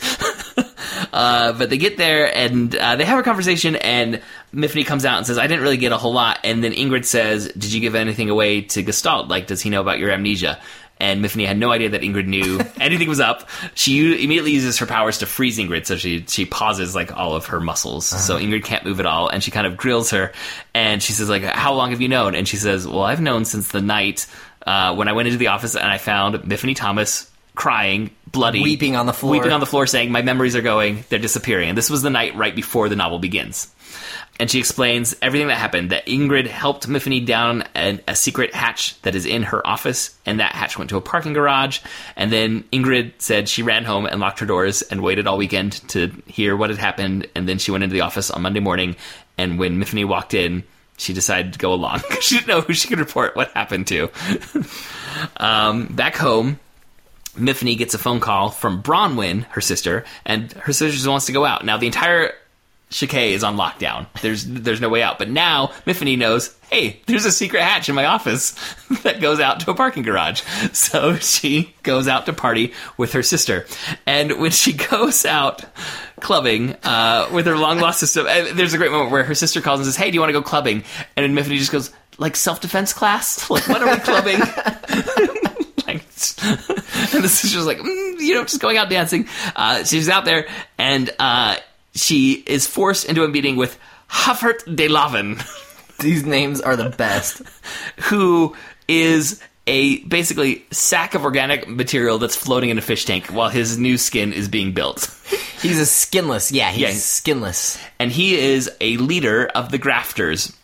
[1.14, 4.22] uh, but they get there and uh, they have a conversation, and
[4.54, 6.40] Miffy comes out and says, I didn't really get a whole lot.
[6.44, 9.30] And then Ingrid says, Did you give anything away to Gestalt?
[9.30, 10.60] Like, does he know about your amnesia?
[11.02, 13.48] And Miffy had no idea that Ingrid knew anything was up.
[13.74, 17.48] She immediately uses her powers to freeze Ingrid, so she she pauses like all of
[17.48, 19.30] her muscles, so Ingrid can't move at all.
[19.30, 20.34] And she kind of grills her,
[20.74, 23.46] and she says like, "How long have you known?" And she says, "Well, I've known
[23.46, 24.28] since the night
[24.68, 28.96] uh, when I went into the office and I found Miffy Thomas crying, bloody, Weeping
[28.96, 29.32] on the floor.
[29.32, 32.10] weeping on the floor, saying my memories are going, they're disappearing." And this was the
[32.10, 33.74] night right before the novel begins
[34.40, 35.92] and she explains everything that happened.
[35.92, 40.40] That Ingrid helped Miffy down an, a secret hatch that is in her office, and
[40.40, 41.80] that hatch went to a parking garage.
[42.16, 45.74] And then Ingrid said she ran home and locked her doors and waited all weekend
[45.90, 47.28] to hear what had happened.
[47.36, 48.96] And then she went into the office on Monday morning,
[49.38, 50.64] and when Miffy walked in,
[50.98, 53.88] she decided to go along because she didn't know who she could report what happened
[53.88, 54.10] to.
[55.38, 56.60] um, back home.
[57.36, 61.32] Miffy gets a phone call from Bronwyn, her sister, and her sister just wants to
[61.32, 61.64] go out.
[61.64, 62.34] Now the entire
[62.90, 64.08] Checquy is on lockdown.
[64.22, 65.20] There's there's no way out.
[65.20, 68.52] But now Miffy knows, hey, there's a secret hatch in my office
[69.04, 70.42] that goes out to a parking garage.
[70.74, 73.66] So she goes out to party with her sister.
[74.06, 75.64] And when she goes out
[76.20, 79.80] clubbing uh, with her long lost sister, there's a great moment where her sister calls
[79.80, 80.84] and says, hey, do you want to go clubbing?
[81.16, 83.50] And Miffy just goes, like self defense class?
[83.50, 84.42] Like what are we clubbing?
[87.14, 89.28] and the sister's like, mm, you know, just going out dancing.
[89.56, 90.48] Uh, she's out there,
[90.78, 91.56] and uh,
[92.00, 93.78] she is forced into a meeting with
[94.10, 95.42] Huffert de Laven,
[96.00, 97.42] These names are the best.
[98.04, 98.56] who
[98.88, 103.78] is a basically sack of organic material that's floating in a fish tank while his
[103.78, 105.14] new skin is being built.
[105.62, 106.52] He's a skinless.
[106.52, 106.92] Yeah, he's Yeah.
[106.94, 107.78] skinless.
[108.00, 110.56] and he is a leader of the grafters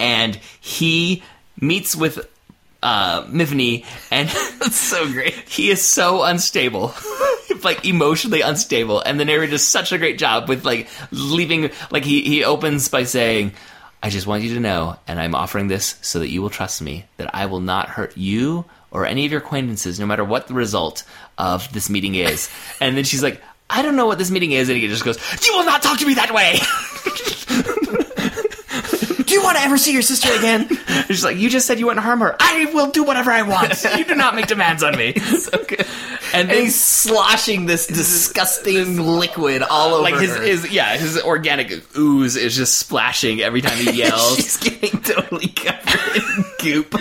[0.00, 1.22] and he
[1.60, 2.28] meets with
[2.82, 3.48] uh and
[4.30, 5.34] That's so great.
[5.48, 6.94] he is so unstable
[7.64, 12.04] like emotionally unstable and the narrator does such a great job with like leaving like
[12.04, 13.52] he he opens by saying
[14.00, 16.80] I just want you to know, and I'm offering this so that you will trust
[16.80, 20.46] me, that I will not hurt you or any of your acquaintances, no matter what
[20.46, 21.02] the result
[21.36, 22.48] of this meeting is.
[22.80, 25.18] And then she's like, I don't know what this meeting is, and he just goes,
[25.44, 26.58] You will not talk to me that way!
[29.48, 30.68] Do you want to ever see your sister again?
[31.06, 32.36] She's like, You just said you wouldn't harm her.
[32.38, 33.82] I will do whatever I want.
[33.98, 35.14] You do not make demands on me.
[35.18, 35.80] so good.
[35.80, 40.42] And And then he's sloshing this disgusting liquid all over like his, her.
[40.42, 44.36] his yeah, his organic ooze is just splashing every time he yells.
[44.36, 46.94] She's getting totally covered in goop.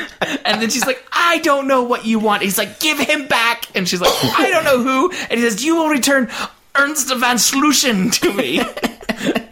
[0.45, 2.43] And then she's like, I don't know what you want.
[2.43, 3.65] He's like, give him back.
[3.75, 5.11] And she's like, I don't know who.
[5.29, 6.29] And he says, you will return
[6.75, 8.61] Ernst van Sluisen to me.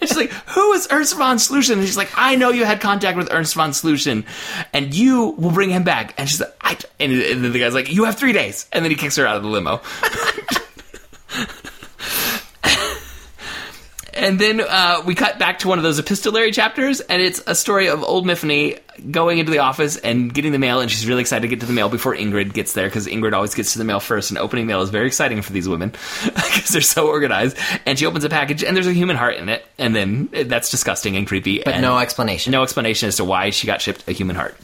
[0.07, 1.73] She's like, who is Ernst von Sluisen?
[1.73, 4.25] And she's like, I know you had contact with Ernst von Sluisen,
[4.73, 6.13] and you will bring him back.
[6.17, 8.67] And she's like, I, and, and then the guy's like, you have three days.
[8.71, 9.81] And then he kicks her out of the limo.
[14.25, 17.53] And then uh, we cut back to one of those epistolary chapters, and it's a
[17.53, 18.79] story of old Myfanwy
[19.11, 21.67] going into the office and getting the mail, and she's really excited to get to
[21.67, 24.39] the mail before Ingrid gets there, because Ingrid always gets to the mail first, and
[24.39, 25.91] opening mail is very exciting for these women,
[26.23, 27.55] because they're so organized.
[27.85, 30.41] And she opens a package, and there's a human heart in it, and then uh,
[30.47, 31.61] that's disgusting and creepy.
[31.63, 32.49] But and no explanation.
[32.49, 34.57] no explanation as to why she got shipped a human heart.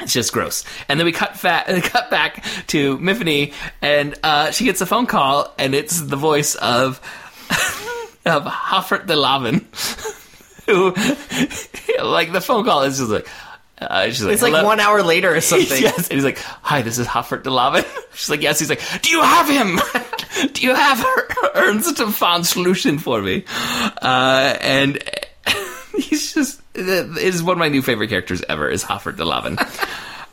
[0.00, 0.64] It's just gross.
[0.90, 5.06] And then we cut fat, cut back to Myfanwy, and uh, she gets a phone
[5.06, 7.00] call, and it's the voice of
[8.26, 9.62] of Hoffert de Laven,
[10.66, 10.92] who,
[12.04, 13.28] like, the phone call is just like,
[13.80, 15.82] uh, she's like, It's like "Hello?" one hour later or something.
[15.82, 18.80] yes, and he's like, "Hi, this is Hoffert de Laven." She's like, "Yes." He's like,
[19.02, 19.80] "Do you have him?
[20.52, 23.44] Do you have her Ernst von Sluisen for me?"
[24.00, 25.02] Uh, and
[25.96, 28.68] he's just it is one of my new favorite characters ever.
[28.68, 29.56] Is Hoffert de Laven.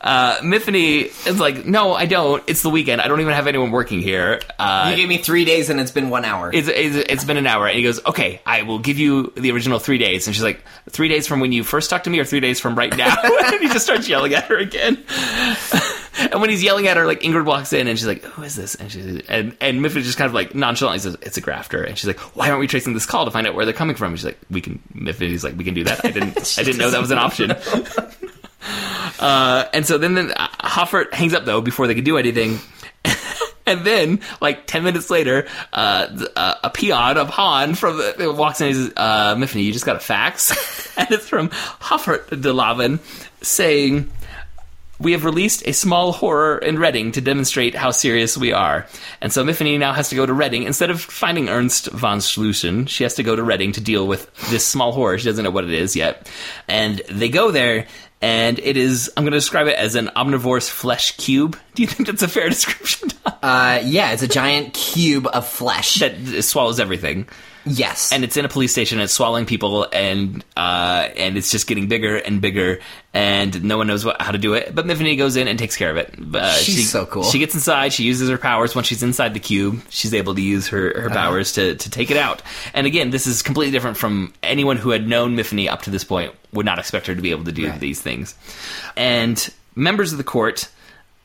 [0.00, 2.42] Uh, Myfanwy is like, no, I don't.
[2.46, 3.00] It's the weekend.
[3.02, 4.40] I don't even have anyone working here.
[4.58, 6.50] Uh, You gave me three days and it's been one hour.
[6.52, 7.66] it's, it's, it's been an hour.
[7.66, 10.26] And he goes, okay, I will give you the original three days.
[10.26, 12.58] And she's like, three days from when you first talked to me or three days
[12.60, 13.14] from right now?
[13.44, 15.04] and he just starts yelling at her again.
[16.18, 18.56] and when he's yelling at her, like Ingrid walks in and she's like, who is
[18.56, 18.74] this?
[18.76, 21.82] And she's, and, and Miffy just kind of like nonchalantly says, it's a grafter.
[21.84, 23.96] And she's like, why aren't we tracing this call to find out where they're coming
[23.96, 24.12] from?
[24.12, 26.04] And she's like, we can, Miffy's like, we can do that.
[26.06, 27.50] I didn't, I didn't know that was an option.
[29.18, 32.58] Uh, and so then, then uh, Hoffert hangs up though before they can do anything.
[33.66, 38.62] and then, like ten minutes later, uh, uh, a peon of Han from the, walks
[38.62, 40.52] in and says, uh, "Myfanwy, you just got a fax,"
[40.96, 42.98] and it's from Hoffert de Laven
[43.42, 44.10] saying.
[45.00, 48.86] We have released a small horror in Reading to demonstrate how serious we are.
[49.22, 50.64] And so Myfanwy now has to go to Reading.
[50.64, 54.32] Instead of finding Ernst von Schlusen, she has to go to Reading to deal with
[54.50, 55.18] this small horror.
[55.18, 56.30] She doesn't know what it is yet.
[56.68, 57.86] And they go there,
[58.20, 61.58] and it is, I'm going to describe it as an omnivore's flesh cube.
[61.74, 63.08] Do you think that's a fair description?
[63.24, 65.94] Uh, yeah, it's a giant cube of flesh.
[66.00, 67.26] that swallows everything.
[67.64, 68.12] Yes.
[68.12, 68.98] and it's in a police station.
[68.98, 72.80] And it's swallowing people, and uh, and it's just getting bigger and bigger,
[73.14, 74.74] and no one knows what, how to do it.
[74.74, 76.14] But Myfanwy goes in and takes care of it.
[76.34, 77.22] Uh, She's she, so cool.
[77.24, 77.92] She gets inside.
[77.92, 78.74] She uses her powers.
[78.74, 81.02] Once she's inside the cube, she's able to use her, Uh-huh.
[81.02, 82.42] her powers to, to take it out.
[82.74, 86.04] And again, this is completely different from anyone who had known Myfanwy up to this
[86.04, 86.34] point.
[86.52, 87.78] Would not expect her to be able to do Right.
[87.80, 88.34] these things.
[88.96, 90.68] And members of the court.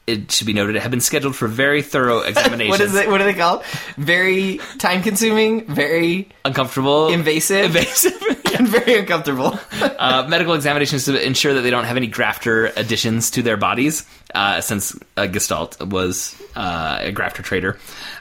[0.07, 2.69] It should be noted, have been scheduled for very thorough examinations.
[2.79, 3.09] what is it?
[3.09, 3.63] What are they called?
[3.97, 8.13] Very time consuming, very Uncomfortable, invasive, invasive,
[8.59, 9.59] and very uncomfortable.
[9.81, 14.05] uh, medical examinations to ensure that they don't have any grafter additions to their bodies,
[14.35, 17.79] uh, since uh, Gestalt was uh, a grafter trader.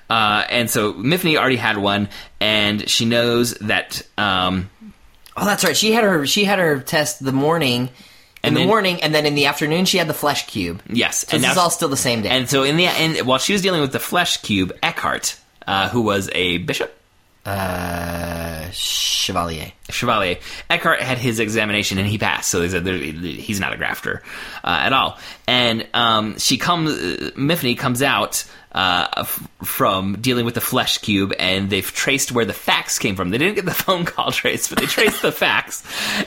[0.09, 2.09] Uh, and so Myfanwy already had one,
[2.41, 4.01] and she knows that.
[4.17, 4.71] Um,
[5.37, 5.77] oh, that's right.
[5.77, 6.27] She had her.
[6.27, 7.91] She had her test the morning.
[8.45, 10.83] In And the morning, and then in the afternoon, she had the flesh cube.
[10.89, 12.29] yes, So and this is all still the same day.
[12.29, 15.89] And so in the end, while she was dealing with the flesh cube, Eckhart, uh,
[15.89, 16.95] who was a bishop,
[17.47, 19.73] uh, Chevalier.
[19.91, 20.39] Chevalier.
[20.71, 24.23] Eckhart had his examination and he passed, so they said he's not a grafter
[24.63, 25.19] uh, at all.
[25.47, 28.45] And um, she comes, uh, Myfanwy comes out
[28.75, 33.17] uh, f- from dealing with the flesh cube, and they've traced where the fax came
[33.17, 33.31] from.
[33.31, 35.83] They didn't get the phone call trace, but they traced the fax.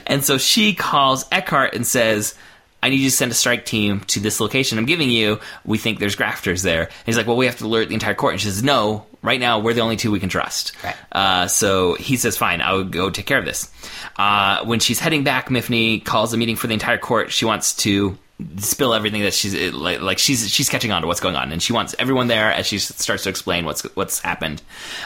[0.07, 2.35] And so she calls Eckhart and says.
[2.81, 5.39] I need you to send a strike team to this location I'm giving you.
[5.65, 6.83] We think there's grafters there.
[6.83, 8.33] And he's like, well, we have to alert the entire court.
[8.33, 10.73] And she says, no, right now we're the only two we can trust.
[10.83, 10.95] Right.
[11.11, 13.71] Uh, so he says, fine, I'll go take care of this.
[14.15, 17.31] Uh, when she's heading back, Myfanwy calls a meeting for the entire court.
[17.31, 18.15] She wants to
[18.57, 21.51] spill everything that she's it, like, like she's she's catching on to what's going on,
[21.51, 24.61] and she wants everyone there as she starts to explain what's what's happened.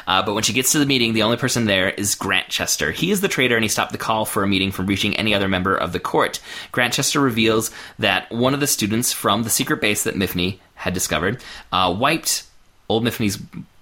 [0.06, 2.92] Uh, but when she gets to the meeting, the only person there is Grantchester.
[2.92, 5.34] He is the traitor, and he stopped the call for a meeting from reaching any
[5.34, 6.42] other member of the court.
[6.72, 11.42] Grantchester reveals that one of the students from the secret base that Mifney had discovered
[11.72, 12.44] uh, wiped
[12.90, 13.40] old Mifney's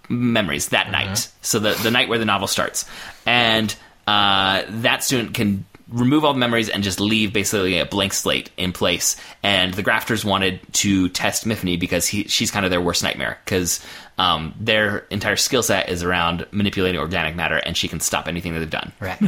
[0.10, 1.28] memories that night.
[1.42, 2.86] So the the night where the novel starts,
[3.26, 8.14] and uh, that student can remove all the memories and just leave basically a blank
[8.14, 9.16] slate in place.
[9.44, 13.40] And the grafters wanted to test Mifney because he she's kind of their worst nightmare
[13.44, 13.84] because
[14.18, 18.54] um, their entire skill set is around manipulating organic matter, and she can stop anything
[18.54, 18.92] that they've done.
[19.00, 19.22] Right.
[19.22, 19.28] uh,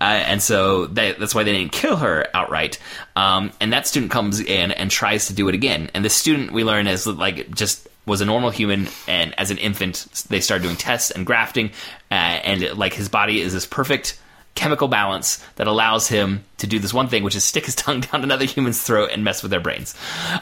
[0.00, 2.78] and so they, that's why they didn't kill her outright.
[3.14, 5.90] Um, and that student comes in and tries to do it again.
[5.94, 9.58] And the student we learn is like just was a normal human, and as an
[9.58, 11.70] infant, they started doing tests and grafting,
[12.10, 14.20] uh, and like his body is this perfect
[14.56, 18.00] chemical balance that allows him to do this one thing, which is stick his tongue
[18.00, 19.94] down another human's throat and mess with their brains.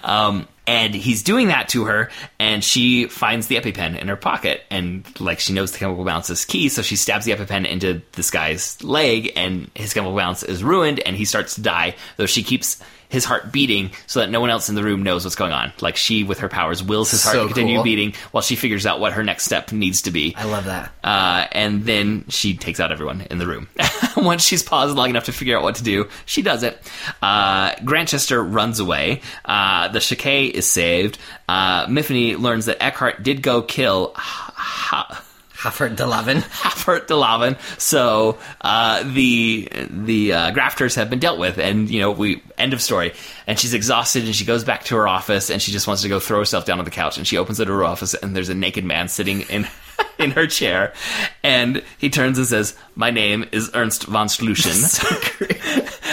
[0.02, 4.62] Um, and he's doing that to her, and she finds the EpiPen in her pocket,
[4.70, 8.00] and like she knows the chemical balance is key, so she stabs the EpiPen into
[8.12, 11.96] this guy's leg, and his chemical balance is ruined, and he starts to die.
[12.16, 12.80] Though she keeps
[13.14, 15.72] his heart beating so that no one else in the room knows what's going on.
[15.80, 17.84] Like she, with her powers, wills his heart So to continue cool.
[17.84, 20.34] beating while she figures out what her next step needs to be.
[20.36, 20.92] I love that.
[21.02, 23.68] Uh, and then she takes out everyone in the room.
[24.16, 26.78] Once she's paused long enough to figure out what to do, she does it.
[27.22, 29.22] Uh, Grantchester runs away.
[29.44, 31.18] Uh, the Checquy is saved.
[31.48, 35.23] Uh, Myfanwy learns that Eckhart did go kill ha-
[35.96, 36.38] de Lavin.
[36.38, 37.56] Haffert de Lavin.
[37.78, 42.72] So uh, the the uh, grafters have been dealt with, and you know we end
[42.72, 43.12] of story.
[43.46, 46.08] And she's exhausted, and she goes back to her office, and she just wants to
[46.08, 47.16] go throw herself down on the couch.
[47.18, 49.66] And she opens door to her office, and there's a naked man sitting in.
[50.18, 50.92] In her chair,
[51.44, 54.74] and he turns and says, "My name is Ernst von Schluchen."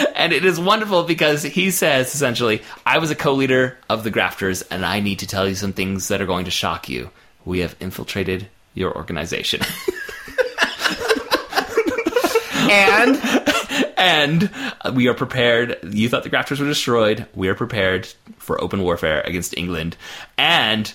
[0.14, 4.62] and it is wonderful because he says essentially, "I was a co-leader of the grafters,
[4.62, 7.10] and I need to tell you some things that are going to shock you.
[7.44, 9.60] We have infiltrated your organization."
[12.70, 13.20] and
[13.96, 14.50] and
[14.94, 15.78] we are prepared.
[15.82, 17.26] You thought the grafters were destroyed.
[17.34, 18.08] We are prepared
[18.38, 19.96] for open warfare against England.
[20.36, 20.92] And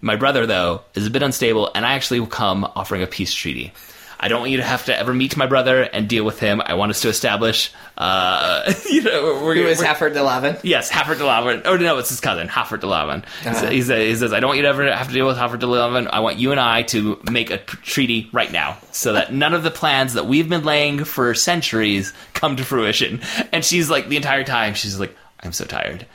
[0.00, 3.34] my brother, though, is a bit unstable, and I actually will come offering a peace
[3.34, 3.72] treaty.
[4.22, 6.60] I don't want you to have to ever meet my brother and deal with him.
[6.62, 10.58] I want us to establish, uh, you know, we're, who is Hafford de Lavin?
[10.62, 11.62] Yes, Hafford de Lavin.
[11.64, 13.24] Oh no, it's his cousin, Hafford de Lavin.
[13.46, 13.70] Uh-huh.
[13.70, 15.60] He, says, he says, "I don't want you to ever have to deal with Hafford
[15.60, 16.06] de Lavin.
[16.12, 19.62] I want you and I to make a treaty right now, so that none of
[19.62, 24.16] the plans that we've been laying for centuries come to fruition." And she's like, the
[24.16, 26.06] entire time, she's like, "I'm so tired.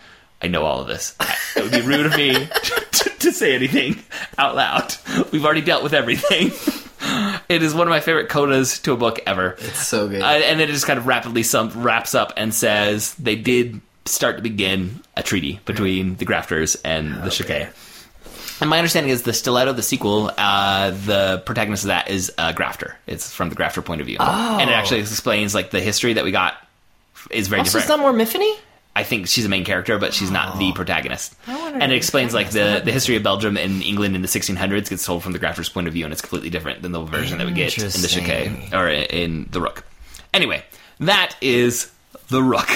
[0.43, 1.15] I know all of this.
[1.55, 4.03] It would be rude of me to, to say anything
[4.37, 4.93] out loud.
[5.31, 6.51] We've already dealt with everything."
[7.47, 9.55] It is one of my favorite codas to a book ever.
[9.59, 10.21] It's so good.
[10.21, 13.81] Uh, and then it just kind of rapidly sum- wraps up and says they did
[14.05, 17.69] start to begin a treaty between the grafters and the Checquy.
[18.61, 22.53] And my understanding is the Stiletto, the sequel, uh, the protagonist of that is a
[22.53, 22.95] grafter.
[23.05, 26.23] It's from the grafter point of view, and it actually explains like the history that
[26.23, 26.55] we got
[27.31, 27.83] is very also, different.
[27.83, 28.55] it's not more Myfanwy?
[28.95, 31.35] I think she's a main character, but she's not the protagonist.
[31.47, 35.05] And it explains like the, the history of Belgium and England in the 1600s gets
[35.05, 37.45] told from the grafter's point of view, and it's completely different than the version that
[37.47, 38.73] we get in the Interesting.
[38.73, 39.83] or in the Rook.
[40.33, 40.63] Anyway,
[41.01, 41.91] that is
[42.29, 42.69] the Rook.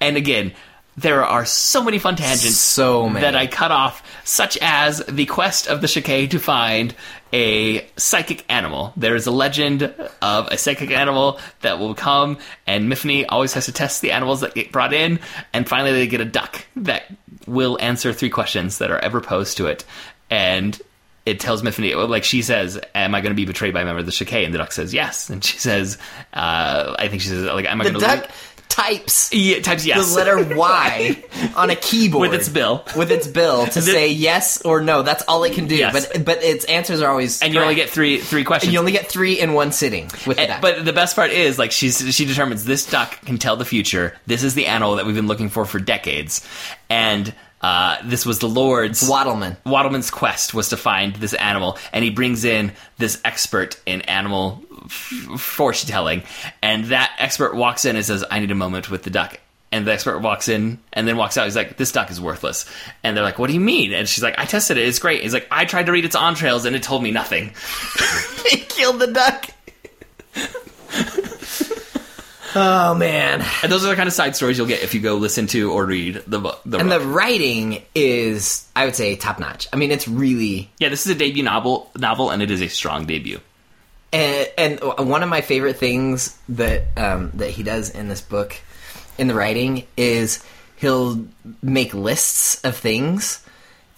[0.00, 0.52] And again,
[0.98, 3.20] there are so many fun tangents So many.
[3.20, 6.94] that I cut off, such as the quest of the Checquy to find
[7.32, 8.92] a psychic animal.
[8.96, 9.82] There is a legend
[10.20, 14.40] of a psychic animal that will come, and Myfanwy always has to test the animals
[14.40, 15.20] that get brought in,
[15.52, 17.04] and finally they get a duck that
[17.46, 19.84] will answer three questions that are ever posed to it.
[20.30, 20.80] And
[21.26, 24.00] it tells Myfanwy, like she says, "Am I going to be betrayed by a member
[24.00, 25.98] of the Checquy?" And the duck says, "Yes." And she says,
[26.32, 28.30] uh, "I think she says, like, am I The going to duck
[28.68, 30.10] types Yeah, types yes.
[30.10, 31.22] the letter Y
[31.56, 32.84] on a keyboard With its bill.
[32.96, 35.02] With its bill to say yes or no.
[35.02, 35.76] That's all it can do.
[35.76, 36.06] Yes.
[36.06, 38.68] But but its answers are always and you only get three three questions.
[38.68, 40.60] And you only get three in one sitting with And- duck.
[40.62, 44.16] but the best part is like she's she determines this duck can tell the future.
[44.26, 46.46] This is the animal that we've been looking for for decades,
[46.90, 49.56] and uh, this was the Lord's Wattleman.
[49.66, 54.62] Wattleman's quest was to find this animal, and he brings in this expert in animal
[54.84, 56.22] f- fortune-telling,
[56.62, 59.38] and that expert walks in and says, "I need a moment with the duck."
[59.70, 61.44] And the expert walks in and then walks out.
[61.44, 62.64] He's like, "This duck is worthless."
[63.04, 64.88] And they're like, "What do you mean?" And she's like, "I tested it.
[64.88, 67.52] It's great." He's like, "I tried to read its entrails and it told me nothing."
[68.50, 69.50] he killed the duck.
[72.54, 73.44] oh man.
[73.62, 75.72] And those are the kind of side stories you'll get if you go listen to
[75.72, 76.60] or read the book.
[76.64, 79.68] The And the writing is, I would say, top notch.
[79.72, 82.68] I mean, it's really yeah, this is a debut novel, novel, and it is a
[82.68, 83.40] strong debut.
[84.12, 88.56] And, and one of my favorite things that um, that he does in this book
[89.18, 90.44] in the writing is
[90.76, 91.26] he'll
[91.62, 93.44] make lists of things,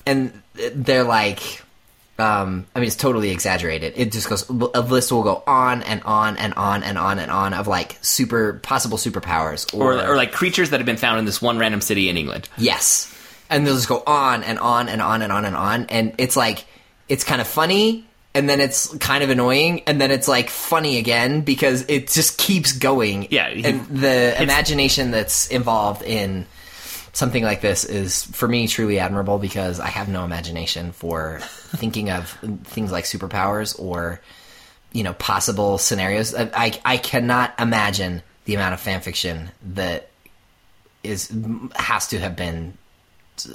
[0.06, 0.32] and
[0.74, 1.62] they're like,
[2.18, 3.94] um, I mean, it's totally exaggerated.
[3.96, 4.48] It just goes.
[4.48, 7.96] A list will go on and on and on and on and on of like
[8.02, 11.80] super possible superpowers or, or like creatures that have been found in this one random
[11.80, 12.48] city in England.
[12.58, 13.14] Yes.
[13.48, 15.86] And they'll just go on and on and on and on and on.
[15.86, 16.66] And it's like,
[17.08, 20.98] it's kind of funny, and then it's kind of annoying, and then it's like funny
[20.98, 23.26] again because it just keeps going.
[23.30, 23.48] Yeah.
[23.48, 26.46] And the imagination that's involved in
[27.12, 32.10] something like this is, for me, truly admirable because I have no imagination for thinking
[32.10, 32.30] of
[32.64, 34.20] things like superpowers or,
[34.92, 36.34] you know, possible scenarios.
[36.34, 40.08] I, I, I cannot imagine the amount of fan fiction that
[41.02, 41.32] is
[41.74, 42.76] has to have been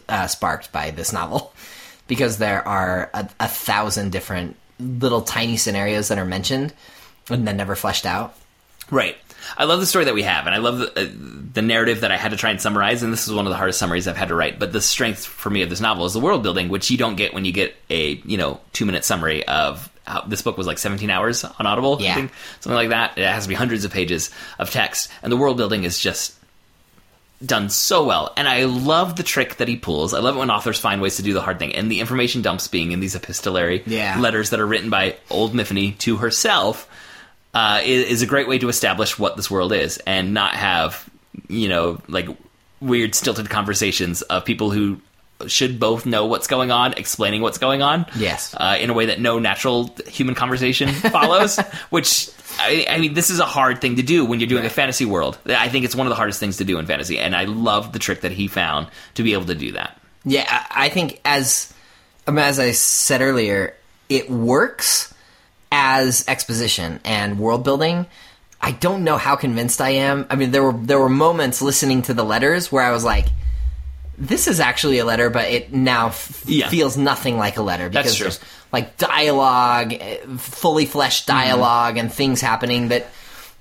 [0.10, 1.54] uh, sparked by this novel
[2.08, 6.74] because there are a, a, thousand different little tiny scenarios that are mentioned
[7.30, 8.36] and then never fleshed out.
[8.92, 9.16] Right.
[9.58, 11.08] I love the story that we have, and I love the, uh,
[11.54, 13.04] the narrative that I had to try and summarize.
[13.04, 14.60] And this is one of the hardest summaries I've had to write.
[14.60, 17.16] But the strength for me of this novel is the world building, which you don't
[17.16, 20.68] get when you get a you know two minute summary of how, this book was
[20.68, 22.16] like 17 hours on Audible, yeah.
[22.16, 23.18] think, something like that.
[23.18, 26.36] It has to be hundreds of pages of text, and the world building is just
[27.44, 28.34] done so well.
[28.38, 30.14] And I love the trick that he pulls.
[30.14, 31.76] I love it when authors find ways to do the hard thing.
[31.76, 34.20] And the information dumps being in these epistolary yeah.
[34.20, 36.90] letters that are written by old Myfanwy to herself
[37.54, 41.10] uh, is, is, a great way to establish what this world is and not have,
[41.48, 42.28] you know, like
[42.82, 45.00] weird stilted conversations of people who
[45.48, 48.06] should both know what's going on, explaining what's going on.
[48.18, 48.56] Yes.
[48.56, 51.58] Uh, in a way that no natural human conversation follows,
[51.90, 52.30] which
[52.60, 54.72] I, I, mean, this is a hard thing to do when you're doing right.
[54.72, 55.38] a fantasy world.
[55.46, 57.92] I think it's one of the hardest things to do in fantasy, and I love
[57.92, 60.00] the trick that he found to be able to do that.
[60.24, 61.72] Yeah, I think as
[62.28, 63.76] as I said earlier,
[64.10, 65.14] it works
[65.72, 68.08] as exposition and world building.
[68.62, 70.26] I don't know how convinced I am.
[70.30, 73.28] I mean, there were there were moments listening to the letters where I was like,
[74.18, 76.70] "This is actually a letter," but it now f- yeah.
[76.70, 78.40] feels nothing like a letter because there's
[78.72, 82.00] like dialogue, eh, fully fleshed dialog mm-hmm.
[82.00, 83.08] and things happening that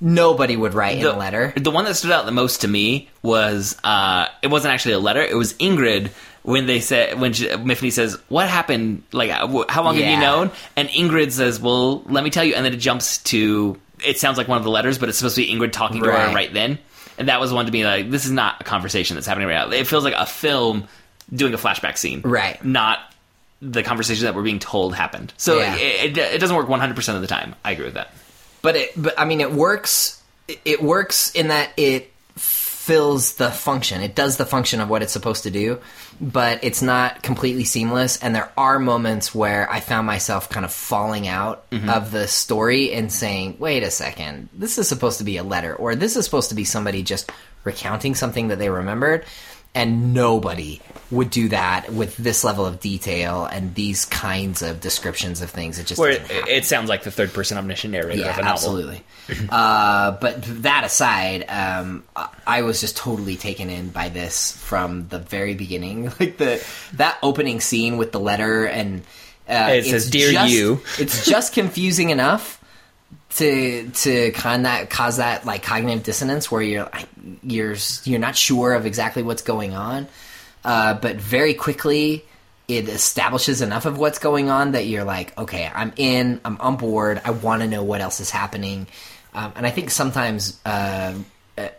[0.01, 1.53] nobody would write the, in a letter.
[1.57, 4.99] The one that stood out the most to me was uh, it wasn't actually a
[4.99, 6.11] letter; it was Ingrid
[6.43, 9.03] when they said when she, Myfanwy says, "What happened?
[9.13, 10.07] Like, how long yeah.
[10.07, 13.19] have you known?" And Ingrid says, "Well, let me tell you." And then it jumps
[13.25, 16.01] to it sounds like one of the letters, but it's supposed to be Ingrid talking
[16.01, 16.13] right.
[16.13, 16.79] to her right then.
[17.19, 19.69] And that was one to be like, this is not a conversation that's happening right
[19.69, 19.75] now.
[19.75, 20.89] It feels like a film
[21.33, 22.63] doing a flashback scene, right?
[22.65, 22.99] Not
[23.63, 25.33] the conversation that we're being told happened.
[25.37, 25.77] So yeah.
[25.77, 27.55] it, it, it, doesn't work 100% of the time.
[27.65, 28.11] I agree with that.
[28.63, 30.23] But it, but I mean, it works.
[30.65, 32.13] It works in that it
[32.85, 34.03] fills the function.
[34.03, 35.81] It does the function of what it's supposed to do,
[36.21, 38.19] but it's not completely seamless.
[38.23, 41.89] And there are moments where I found myself kind of falling out mm-hmm.
[41.89, 45.75] of the story and saying, "Wait a second, this is supposed to be a letter,
[45.75, 47.33] or this is supposed to be somebody just
[47.65, 49.25] recounting something that they remembered."
[49.75, 55.43] And nobody would do that with this level of detail and these kinds of descriptions
[55.43, 55.79] of things.
[55.79, 56.19] It just Where
[56.49, 58.53] it, sounds like the third person omniscient narrator yeah, of a novel.
[58.53, 59.03] Absolutely.
[59.51, 62.05] uh, but that aside, um,
[62.47, 66.13] I was just totally taken in by this from the very beginning.
[66.21, 66.65] Like the
[66.95, 69.03] that opening scene with the letter and
[69.49, 72.64] uh, it says "Dear just, you." it's just confusing enough
[73.35, 76.89] to to kind that cause that like cognitive dissonance where you're
[77.43, 77.75] you're
[78.05, 80.07] you're not sure of exactly what's going on,
[80.65, 82.25] uh, but very quickly
[82.69, 86.77] it establishes enough of what's going on that you're like, okay, I'm in, I'm on
[86.77, 88.87] board, I want to know what else is happening,
[89.35, 91.15] um, and I think sometimes uh,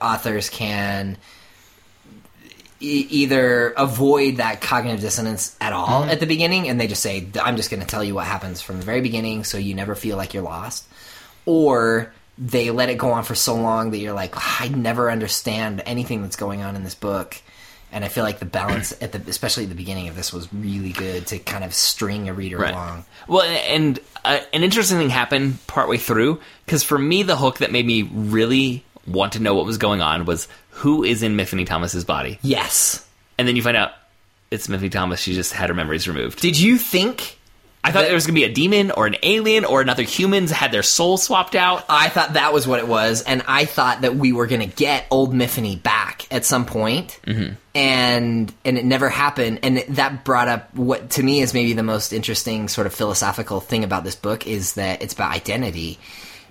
[0.01, 1.18] authors can
[2.82, 6.12] e- either avoid that cognitive dissonance at all mm-hmm.
[6.12, 8.62] at the beginning, and they just say, I'm just going to tell you what happens
[8.62, 10.86] from the very beginning, so you never feel like you're lost
[11.45, 15.81] or they let it go on for so long that you're like, I never understand
[15.85, 17.41] anything that's going on in this book.
[17.91, 20.53] And I feel like the balance at the, especially at the beginning of this, was
[20.53, 22.73] really good to kind of string a reader right.
[22.73, 23.05] along.
[23.27, 27.71] Well, and uh, an interesting thing happened partway through because for me, the hook that
[27.71, 31.65] made me really want to know what was going on was who is in Myfanwy
[31.65, 32.37] Thomas's body.
[32.41, 33.93] Yes, and then you find out
[34.51, 35.21] it's Myfanwy Thomas.
[35.21, 36.41] She just had her memories removed.
[36.41, 37.39] Did you think
[37.86, 40.49] I thought there was going to be a demon or an alien or another humans
[40.49, 41.86] had their soul swapped out.
[41.88, 44.75] I thought that was what it was, and I thought that we were going to
[44.75, 47.53] get old Myfanwy back at some point, mm-hmm.
[47.75, 49.59] and and it never happened.
[49.61, 53.59] And that brought up what to me is maybe the most interesting sort of philosophical
[53.59, 55.99] thing about this book is that it's about identity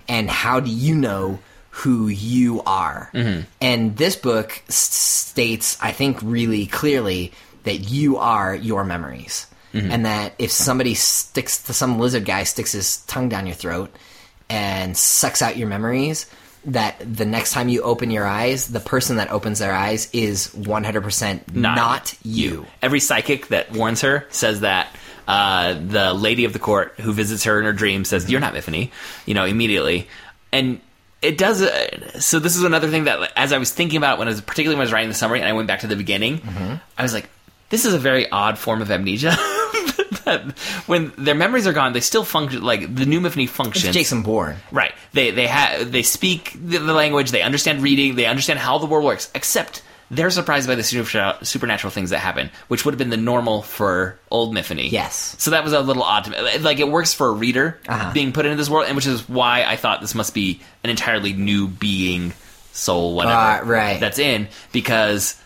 [0.07, 3.11] and how do you know who you are.
[3.13, 3.41] Mm-hmm.
[3.61, 7.33] And this book states, I think, really clearly
[7.65, 9.91] that you are your memories mm-hmm.
[9.91, 13.95] and that if somebody sticks to some lizard guy sticks his tongue down your throat
[14.49, 16.31] and sucks out your memories,
[16.67, 20.49] that the next time you open your eyes, the person that opens their eyes is
[20.49, 22.67] 100% not, you.
[22.81, 24.89] Every psychic that warns her says that.
[25.27, 28.53] Uh, the lady of the court who visits her in her dream says, "You're not
[28.53, 28.91] Myfanwy,"
[29.25, 30.07] you know, immediately,
[30.53, 30.83] and
[31.23, 31.63] it does.
[31.63, 34.43] Uh, so this is another thing that, as I was thinking about when I was
[34.43, 36.75] particularly when I was writing the summary, and I went back to the beginning, Mm-hmm.
[36.99, 37.31] I was like,
[37.71, 39.35] "This is a very odd form of amnesia."
[40.25, 43.85] that when their memories are gone, they still function like the new Myfanwy functions.
[43.85, 44.57] It's Jason Bourne.
[44.73, 44.93] Right.
[45.13, 47.31] They they have they speak the, the language.
[47.31, 48.15] They understand reading.
[48.17, 49.31] They understand how the world works.
[49.35, 53.17] Except they're surprised by the super- supernatural things that happen, which would have been the
[53.17, 54.91] normal for old Myfanwy.
[54.93, 55.35] Yes.
[55.39, 56.59] So that was a little odd to me.
[56.59, 58.13] Like it works for a reader Uh-huh.
[58.13, 60.91] being put into this world, and which is why I thought this must be an
[60.91, 62.35] entirely new being,
[62.73, 63.35] soul, whatever.
[63.35, 63.99] Uh, right.
[64.01, 65.41] That's in because.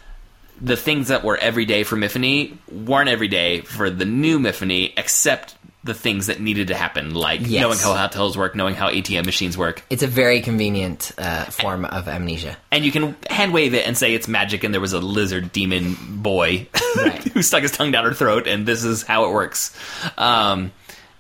[0.61, 5.55] The things that were everyday for Myfanwy weren't everyday for the new Myfanwy, except
[5.85, 7.63] the things that needed to happen, like Yes.
[7.63, 11.85] knowing how hotels work, knowing how ATM machines work, It's a very convenient uh, form
[11.85, 12.57] of amnesia.
[12.73, 15.53] and you can hand wave it and say it's magic and there was a lizard
[15.53, 17.23] demon boy Right.
[17.23, 19.75] who stuck his tongue down her throat and this is how it works
[20.19, 20.73] um,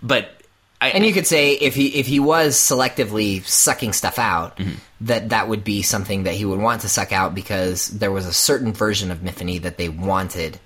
[0.03, 0.38] but
[0.81, 4.75] I, And you could say if he if he was selectively sucking stuff out, Mm-hmm.
[5.03, 8.27] that that would be something that he would want to suck out because there was
[8.27, 10.61] a certain version of Myfanwy that they wanted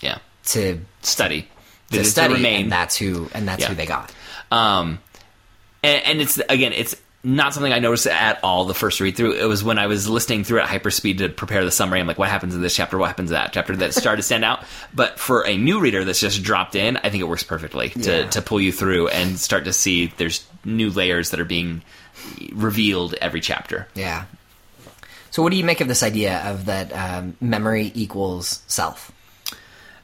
[0.00, 1.48] yeah to study
[1.90, 3.68] to To study, remain and that's who and that's Yeah.
[3.68, 4.12] who they got.
[4.50, 4.98] Um,
[5.82, 6.94] and, and it's again, it's
[7.24, 9.32] not something I noticed at all the first read through.
[9.34, 12.00] It was when I was listening through at hyperspeed to prepare the summary.
[12.00, 12.98] I'm like, what happens in this chapter?
[12.98, 13.76] What happens in that chapter?
[13.76, 14.64] That started to stand out.
[14.94, 18.18] But for a new reader that's just dropped in, I think it works perfectly to
[18.22, 18.26] Yeah.
[18.30, 21.82] to pull you through and start to see there's new layers that are being
[22.52, 23.88] revealed every chapter.
[23.94, 24.24] Yeah.
[25.30, 29.10] So, what do you make of this idea of that um, memory equals self?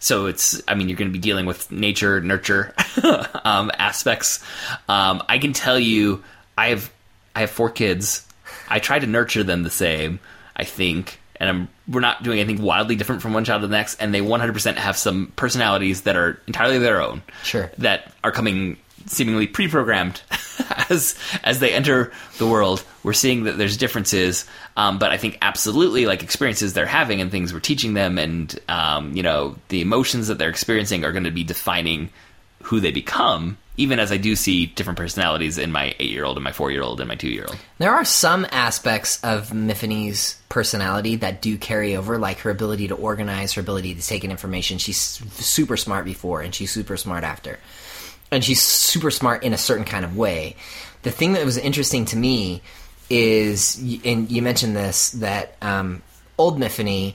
[0.00, 2.72] So it's, I mean, you're going to be dealing with nature, nurture
[3.44, 4.42] um, aspects.
[4.88, 6.22] Um, I can tell you,
[6.56, 6.90] I have,
[7.38, 8.26] I have four kids.
[8.68, 10.18] I try to nurture them the same,
[10.56, 13.76] I think, and I'm, we're not doing anything wildly different from one child to the
[13.76, 14.00] next.
[14.00, 17.22] And they 100% have some personalities that are entirely their own.
[17.44, 17.70] Sure.
[17.78, 18.76] That are coming
[19.06, 20.20] seemingly pre-programmed
[20.90, 22.82] as as they enter the world.
[23.04, 24.44] We're seeing that there's differences,
[24.76, 28.58] um, but I think absolutely like experiences they're having and things we're teaching them, and
[28.68, 32.10] um, you know the emotions that they're experiencing are going to be defining
[32.64, 33.56] who they become.
[33.78, 37.14] Even as I do see different personalities in my eight-year-old and my four-year-old and my
[37.14, 37.56] two-year-old.
[37.78, 42.96] There are some aspects of Myfanwy's personality that do carry over, like her ability to
[42.96, 44.78] organize, her ability to take in information.
[44.78, 47.60] She's super smart before, and she's super smart after.
[48.32, 50.56] And she's super smart in a certain kind of way.
[51.02, 52.60] The thing that was interesting to me
[53.08, 56.02] is, and you mentioned this, that um,
[56.36, 57.14] old Myfanwy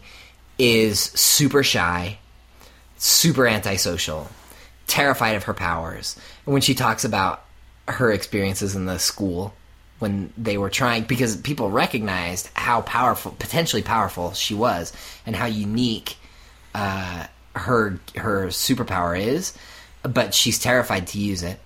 [0.57, 2.19] is super shy,
[2.97, 4.29] super antisocial,
[4.87, 6.17] terrified of her powers.
[6.45, 7.43] And when she talks about
[7.87, 9.53] her experiences in the school
[9.99, 14.91] when they were trying because people recognized how powerful potentially powerful she was
[15.25, 16.17] and how unique
[16.73, 17.25] uh,
[17.55, 19.53] her her superpower is
[20.03, 21.59] but she's terrified to use it.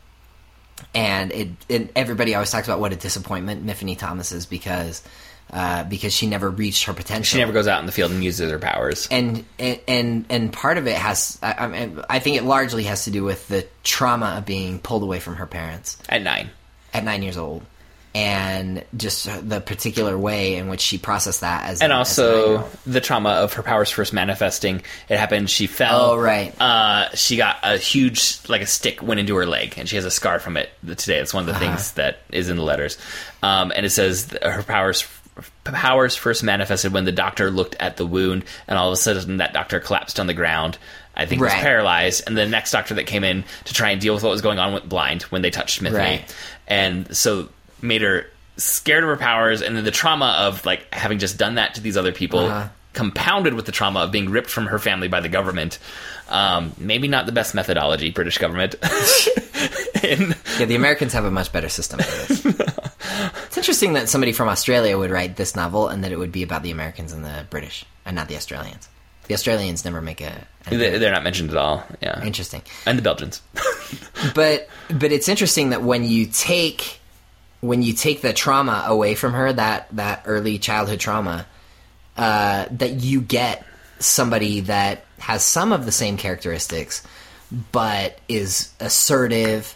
[0.93, 5.01] And it, it everybody always talks about what a disappointment Myfanwy Thomas is because
[5.53, 8.23] uh, because she never reached her potential She never goes out in the field and
[8.23, 9.07] uses her powers.
[9.11, 12.83] and and and, and part of it has I, I, mean, I think it largely
[12.83, 16.49] has to do with the trauma of being pulled away from her parents At nine,
[16.93, 17.63] at nine years old
[18.15, 22.77] and just the particular way in which she processed that as and a also nine-year-old.
[22.87, 24.81] the trauma of her powers first manifesting.
[25.07, 25.51] It happened.
[25.51, 26.11] She fell.
[26.13, 26.59] Oh, right.
[26.59, 30.05] Uh, she got a huge, like a stick went into her leg, and she has
[30.05, 31.19] a scar from it today.
[31.19, 31.59] It's one of the Uh-huh.
[31.75, 32.97] things that is in the letters.
[33.43, 35.05] Um, and it says her powers
[35.63, 39.37] powers first manifested when the doctor looked at the wound, and all of a sudden
[39.37, 40.77] that doctor collapsed on the ground.
[41.15, 44.13] I think was paralyzed, and the next doctor that came in to try and deal
[44.13, 46.35] with what was going on went blind when they touched Miffy, Right.
[46.67, 47.49] and so
[47.81, 48.27] made her
[48.57, 51.81] scared of her powers, and then the trauma of like having just done that to
[51.81, 52.67] these other people, Uh-huh.
[52.97, 55.79] Compounded with the trauma of being ripped from her family by the government.
[56.29, 58.75] Um, maybe not the best methodology, British government.
[60.03, 60.33] Yeah
[60.65, 62.45] the Americans have a much better system for this
[63.45, 66.43] it's interesting that somebody from Australia would write this novel and that it would be
[66.43, 68.87] about the Americans and the British and not the Australians
[69.27, 71.83] the Australians never make a they- they're not mentioned at all.
[72.01, 73.41] Yeah, interesting and the Belgians.
[74.35, 76.99] but but it's interesting that when you take
[77.61, 81.45] when you take the trauma away from her that that early childhood trauma
[82.17, 83.65] uh, that you get
[83.99, 87.03] somebody that has some of the same characteristics
[87.71, 89.75] but is assertive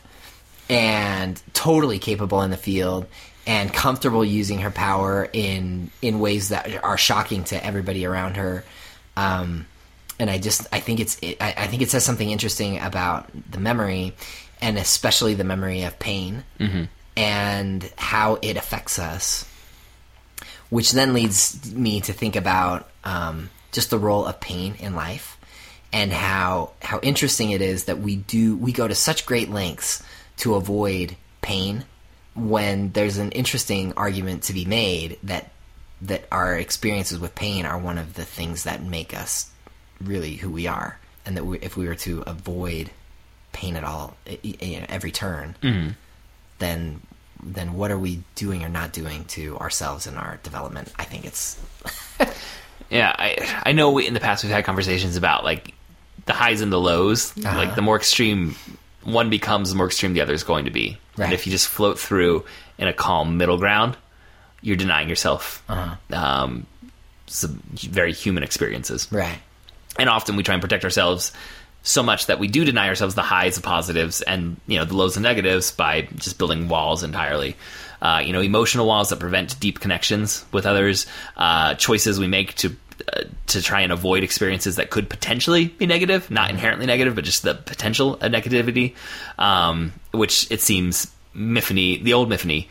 [0.70, 3.06] and totally capable in the field
[3.48, 8.64] and comfortable using her power in in ways that are shocking to everybody around her.
[9.18, 9.66] Um,
[10.20, 13.30] and I just I think it's it, I, I think it says something interesting about
[13.50, 14.14] the memory
[14.62, 16.44] and especially the memory of pain
[17.18, 19.48] and how it affects us
[20.72, 25.38] which then leads me to think about um, just the role of pain in life
[25.94, 30.02] and how how interesting it is that we do we go to such great lengths
[30.38, 31.84] to avoid pain
[32.36, 35.52] when there's an interesting argument to be made that
[36.02, 39.52] that our experiences with pain are one of the things that make us
[40.00, 42.90] really who we are and that we, if we were to avoid
[43.52, 45.56] pain at all i- i- you know, every turn
[46.60, 47.02] then
[47.44, 51.26] then what are we doing or not doing to ourselves and our development i think
[51.26, 51.60] it's
[52.90, 55.74] Yeah, I I know we, in the past we've had conversations about like
[56.26, 57.32] the highs and the lows.
[57.38, 57.58] Uh-huh.
[57.58, 58.56] Like the more extreme
[59.04, 60.98] one becomes, the more extreme the other is going to be.
[61.18, 61.26] Right.
[61.26, 62.44] And if you just float through
[62.78, 63.96] in a calm middle ground,
[64.62, 65.96] you're denying yourself Uh-huh.
[66.16, 66.66] um,
[67.28, 69.08] some very human experiences.
[69.10, 69.40] right
[69.98, 71.32] And often we try and protect ourselves
[71.84, 74.96] so much that we do deny ourselves the highs of positives and you know the
[74.96, 77.56] lows of negatives by just building walls entirely.
[78.02, 81.06] Uh, you know, emotional walls that prevent deep connections with others,
[81.38, 82.76] uh, choices we make to
[83.14, 87.24] uh, to try and avoid experiences that could potentially be negative, not inherently negative, but
[87.24, 88.96] just the potential of negativity,
[89.38, 92.68] um, which it seems Myfanwy, the old Myfanwy,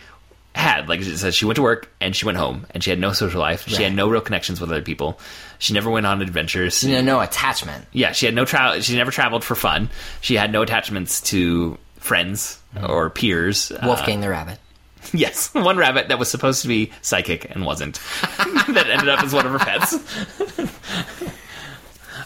[0.55, 0.89] had.
[0.89, 3.13] Like it says, she went to work and she went home, and she had no
[3.13, 3.67] social life.
[3.67, 3.85] She Right.
[3.85, 5.19] had no real connections with other people.
[5.59, 8.81] She never went on adventures you know no attachment yeah, she had no travel.
[8.81, 9.91] She never traveled for fun.
[10.21, 13.71] She had no attachments to friends or peers.
[13.71, 14.59] Uh, wolfgang the rabbit
[15.15, 17.99] yes, one rabbit that was supposed to be psychic and wasn't.
[18.69, 19.95] that ended up as one of her pets.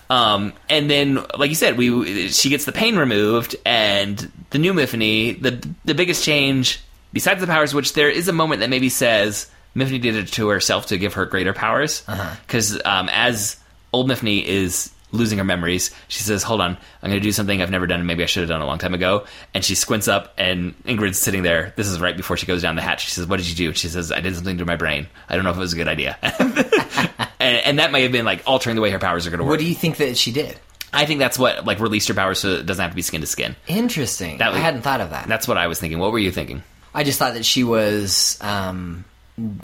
[0.11, 4.73] um, and then, like you said, we she gets the pain removed, and the new
[4.73, 5.41] Myfanwy.
[5.41, 6.81] The the biggest change,
[7.15, 10.49] besides the powers, which there is a moment that maybe says Myfanwy did it to
[10.49, 12.03] herself to give her greater powers,
[12.47, 13.57] because um, as
[13.95, 17.63] old Myfanwy is losing her memories, she says, "Hold on, I'm going to do something
[17.63, 19.75] I've never done, and maybe I should have done a long time ago." And she
[19.77, 21.73] squints up, and Ingrid's sitting there.
[21.77, 23.05] This is right before she goes down the hatch.
[23.05, 25.07] She says, "What did you do?" She says, "I did something to my brain.
[25.29, 26.19] I don't know if it was a good idea."
[27.41, 29.45] and, and that may have been like altering the way her powers are going to
[29.45, 29.51] work.
[29.53, 30.59] what do you think that she did
[30.93, 33.21] I think that's what like released her powers, so it doesn't have to be skin
[33.21, 33.57] to skin.
[33.67, 35.99] interesting That was- i hadn't thought of that That's what I was thinking.
[35.99, 36.63] What were you thinking?
[36.95, 38.39] I just thought that she was.
[38.41, 39.05] Um,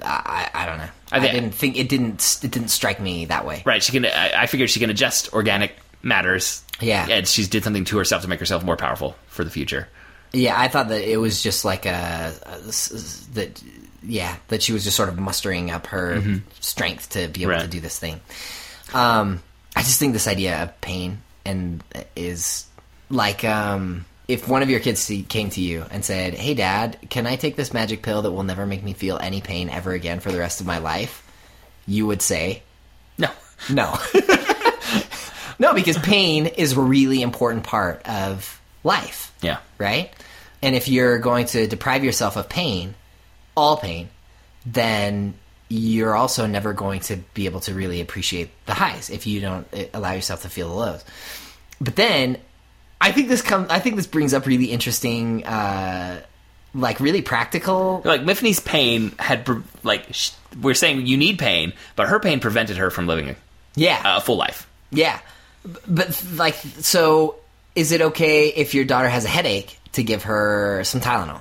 [0.03, 0.89] I, I don't know.
[1.13, 3.63] I I, didn't think it didn't it didn't strike me that way.
[3.65, 3.83] Right?
[3.83, 4.05] She can.
[4.05, 6.65] I, I figured she can adjust organic matters.
[6.81, 7.07] Yeah.
[7.11, 9.87] and she's did something to herself to make herself more powerful for the future.
[10.33, 12.59] Yeah, I thought that it was just like a, a
[13.35, 13.63] that.
[14.03, 16.23] Yeah, that she was just sort of mustering up her
[16.61, 17.71] strength to be able to Mm-hmm.
[17.71, 18.21] Do this thing.
[18.95, 19.43] Um,
[19.77, 21.85] I just think this idea of pain and
[22.17, 22.67] is
[23.11, 26.97] like um, if one of your kids see- came to you and said, "Hey, Dad,
[27.11, 29.93] can I take this magic pill that will never make me feel any pain ever
[29.93, 31.23] again for the rest of my life?"
[31.87, 32.63] You would say,
[33.19, 33.31] No,
[33.69, 33.99] No.
[35.59, 40.13] no, because pain is a really important part of life, yeah, right?
[40.63, 42.95] And if you're going to deprive yourself of pain,
[43.57, 44.09] all pain,
[44.65, 45.35] then
[45.69, 49.67] you're also never going to be able to really appreciate the highs if you don't
[49.73, 51.05] uh, allow yourself to feel the lows.
[51.81, 52.39] But then
[53.01, 56.21] I think this comes I think this brings up really interesting uh
[56.75, 60.31] like really practical like Myfanwy's pain had pre- like sh-
[60.61, 63.37] we're saying you need pain, but her pain prevented her from living a,
[63.77, 64.17] yeah.
[64.17, 64.69] a full life.
[64.91, 65.19] Yeah,
[65.65, 67.37] B- but like, so
[67.77, 71.41] is it okay if your daughter has a headache to give her some Tylenol?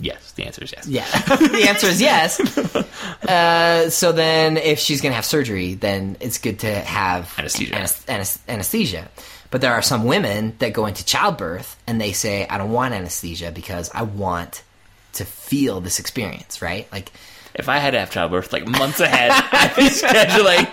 [0.00, 0.86] Yes, the answer is yes.
[0.86, 1.04] Yeah,
[1.36, 2.40] the answer is yes.
[3.28, 7.74] Uh, so then, if she's gonna have surgery, then it's good to have Anesthesia.
[7.74, 9.08] anes- anes- anesthesia.
[9.54, 12.92] But there are some women that go into childbirth and they say, "I don't want
[12.92, 14.64] anesthesia because I want
[15.12, 16.88] to feel this experience." Right?
[16.90, 17.12] Like,
[17.54, 20.64] If I had to have childbirth like months ahead, I'd be scheduling.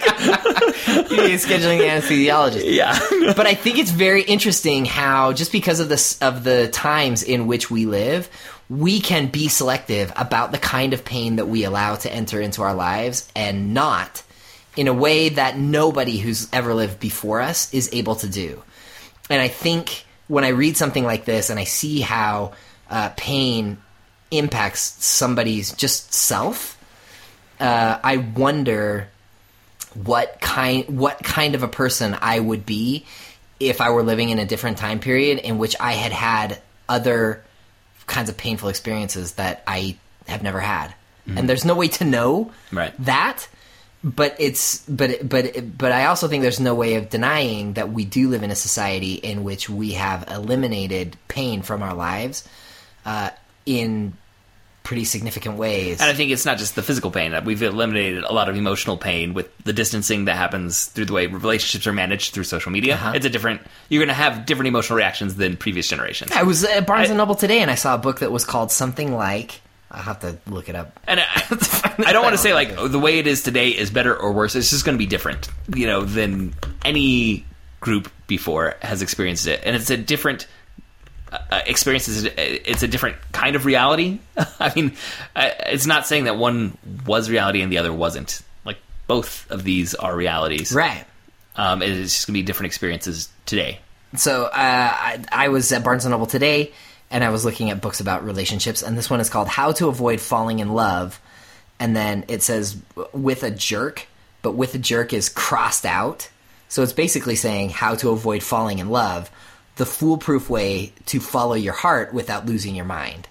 [1.12, 2.64] you're scheduling an anesthesiologist.
[2.66, 2.98] yeah,
[3.38, 7.46] but I think it's very interesting how just because of this of the times in
[7.46, 8.32] which we live,
[8.68, 12.64] we can be selective about the kind of pain that we allow to enter into
[12.64, 14.24] our lives and not
[14.76, 18.64] in a way that nobody who's ever lived before us is able to do.
[19.32, 22.52] And I think when I read something like this and I see how
[22.90, 23.78] uh, pain
[24.30, 26.78] impacts somebody's just self,
[27.60, 29.08] uh, I wonder
[29.94, 33.06] what kind what kind of a person I would be
[33.60, 36.60] if I were living in a different time period in which I had had
[36.90, 37.44] other
[38.08, 40.94] kinds of painful experiences that I have never had.
[41.28, 42.94] And there's no way to know Right.
[43.06, 43.48] that
[44.04, 48.06] but it's but but but I also think there's no way of denying that we
[48.06, 52.48] do live in a society in which we have eliminated pain from our lives
[53.06, 53.30] uh,
[53.66, 54.14] in
[54.84, 56.02] pretty significant ways.
[56.02, 58.56] And I think it's not just the physical pain that we've eliminated a lot of
[58.56, 62.72] emotional pain with the distancing that happens through the way relationships are managed through social
[62.72, 62.96] media.
[62.96, 63.14] Uh-huh.
[63.16, 63.62] It's a different.
[63.90, 66.32] You're going to have different emotional reactions than previous generations.
[66.32, 68.46] I was at Barnes I- and Noble today, and I saw a book that was
[68.46, 69.62] called something like
[69.92, 71.00] I'll have to look it up.
[71.06, 71.26] And I,
[72.08, 74.56] I don't want to say like the way it is today is better or worse.
[74.56, 77.46] It's just going to be different, you know, than any
[77.82, 80.48] group before has experienced it, and it's a different
[81.32, 82.08] uh, uh experience.
[82.08, 84.20] It's a different kind of reality.
[84.60, 84.94] I mean,
[85.36, 88.42] it's not saying that one was reality and the other wasn't.
[88.64, 88.78] Like
[89.08, 91.06] both of these are realities, Right.
[91.56, 93.80] Um, it's just going to be different experiences today.
[94.16, 96.72] So uh, I, I was at Barnes and Noble today,
[97.12, 99.90] and I was looking at books about relationships, and this one is called "How to
[99.90, 101.20] Avoid Falling in Love,"
[101.80, 102.78] and then it says
[103.14, 104.08] "with a jerk,"
[104.42, 106.30] but "with a jerk" is crossed out,
[106.70, 109.30] so it's basically saying how to avoid falling in love,
[109.76, 113.28] the foolproof way to follow your heart without losing your mind.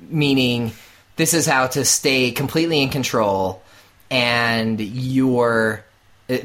[0.00, 0.72] Meaning,
[1.16, 3.62] this is how to stay completely in control,
[4.10, 5.84] and you're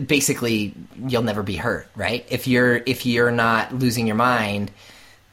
[0.06, 0.74] basically
[1.08, 4.72] you'll never be hurt right if you're if you're not losing your mind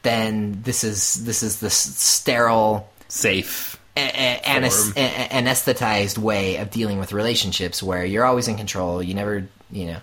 [0.05, 3.79] then this is this is the sterile Safe.
[3.97, 4.01] a-
[4.49, 9.47] anes- a- anesthetized way of dealing with relationships where you're always in control you never
[9.73, 9.99] you know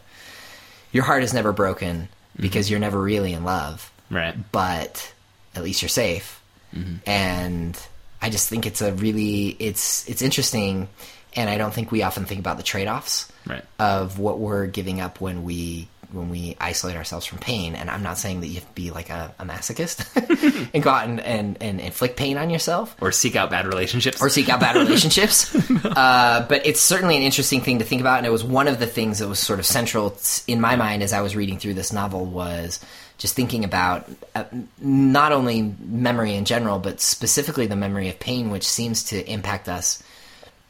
[0.91, 2.01] your heart is never broken
[2.33, 2.41] mm-hmm.
[2.41, 4.35] because you're never really in love Right.
[4.51, 5.13] but
[5.55, 6.41] at least you're safe.
[6.75, 6.95] Mm-hmm.
[7.09, 7.79] And
[8.21, 10.87] I just think it's a really it's it's interesting,
[11.35, 13.63] and I don't think we often think about the trade offs Right.
[13.79, 17.75] of what we're giving up when we when we isolate ourselves from pain.
[17.75, 20.89] And I'm not saying that you have to be like a, a masochist and go
[20.89, 24.21] out and, and, and inflict pain on yourself Or seek out bad relationships.
[24.21, 25.53] or seek out bad relationships.
[25.85, 28.79] uh, but it's certainly an interesting thing to think about, and it was one of
[28.79, 31.75] the things that was sort of central in my mind as I was reading through
[31.75, 32.79] this novel was
[33.17, 34.43] just thinking about uh,
[34.79, 39.69] not only memory in general, but specifically the memory of pain, which seems to impact
[39.69, 40.01] us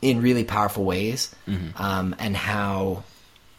[0.02, 1.34] in really powerful ways,
[1.78, 3.04] um, and how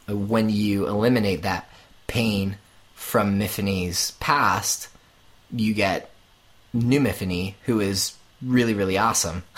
[0.08, 1.68] when you eliminate that
[2.12, 2.56] pain
[2.94, 4.88] from Miffy's past,
[5.50, 6.10] you get
[6.72, 9.42] new Miffy, who is really, really awesome.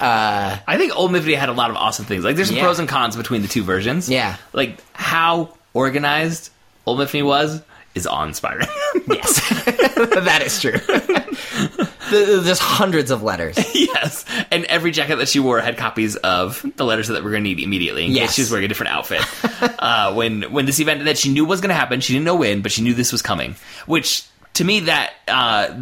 [0.00, 2.22] Uh, I think Old Miffy had a lot of awesome things.
[2.22, 2.62] Like there's some Yeah.
[2.62, 4.08] pros and cons between the two versions.
[4.08, 4.36] Yeah.
[4.52, 6.50] Like how organized
[6.86, 7.60] Old Miffy was
[7.96, 8.68] is awe-inspiring.
[9.08, 9.40] Yes,
[9.96, 10.78] that is true.
[12.10, 13.56] The- There's hundreds of letters.
[13.74, 14.24] yes.
[14.50, 17.48] And every jacket that she wore had copies of the letters that we're going to
[17.54, 18.28] need immediately in Yes.
[18.30, 19.22] case she was wearing a different outfit.
[19.78, 22.36] uh, when when this event that she knew was going to happen, she didn't know
[22.36, 23.54] when, but she knew this was coming.
[23.86, 25.74] Which to me, that uh,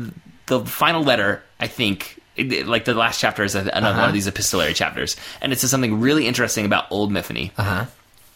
[0.46, 2.20] the final letter, I think.
[2.38, 3.98] Like the last chapter is another Uh-huh.
[4.00, 7.50] one of these epistolary chapters, and it says something really interesting about old Miffy.
[7.56, 7.84] Uh huh.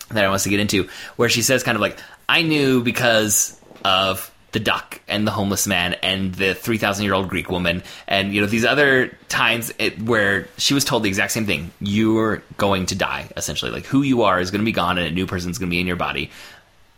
[0.08, 3.60] that I want to get into, where she says kind of like, I knew because
[3.84, 8.34] of the duck and the homeless man and the 3,000 year old Greek woman and,
[8.34, 11.70] you know, these other times it, where she was told the exact same thing.
[11.80, 13.70] You're going to die, essentially.
[13.70, 15.74] Like, who you are is going to be gone and a new person's going to
[15.74, 16.30] be in your body.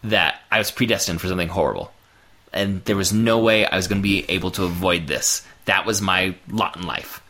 [0.04, 1.92] That I was predestined for something horrible.
[2.52, 5.46] And there was no way I was going to be able to avoid this.
[5.66, 7.22] That was my lot in life.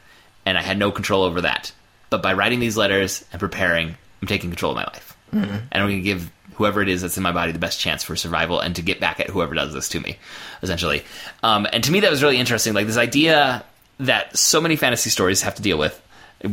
[0.47, 1.73] And I had no control over that.
[2.11, 5.17] But by writing these letters and preparing, I'm taking control of my life.
[5.33, 5.55] Mm-hmm.
[5.55, 8.03] And I'm going to give whoever it is that's in my body the best chance
[8.03, 10.19] for survival and to get back at whoever does this to me,
[10.63, 11.03] essentially.
[11.43, 12.75] Um, and to me, that was really interesting.
[12.75, 13.65] Like this idea
[14.01, 16.01] that so many fantasy stories have to deal with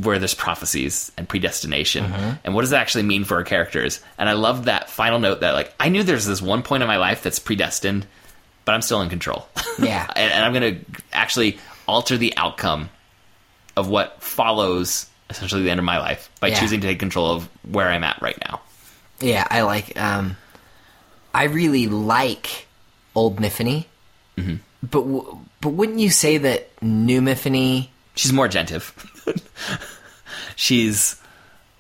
[0.04, 2.06] where there's prophecies and predestination
[2.44, 5.40] and what does that actually mean for our characters and i love that final note
[5.40, 8.06] that like i knew there's this one point in my life that's predestined
[8.66, 9.48] but i'm still in control
[9.80, 10.06] Yeah.
[10.16, 12.92] and, and i'm going to actually alter the outcome
[13.76, 16.60] of what follows essentially the end of my life by Yeah.
[16.60, 18.62] choosing to take control of where i'm at right now
[19.22, 20.00] Yeah, I like.
[20.00, 20.38] Um,
[21.34, 22.68] I really like
[23.16, 23.86] old Miffy,
[24.38, 27.90] but w- but wouldn't you say that new Miffy?
[28.16, 28.92] she's more agentive
[30.58, 31.16] she's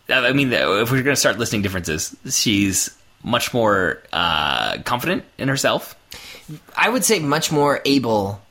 [0.07, 5.49] i mean if we're going to start listing differences she's much more uh, confident in
[5.49, 5.97] herself
[6.75, 8.41] I would say much more able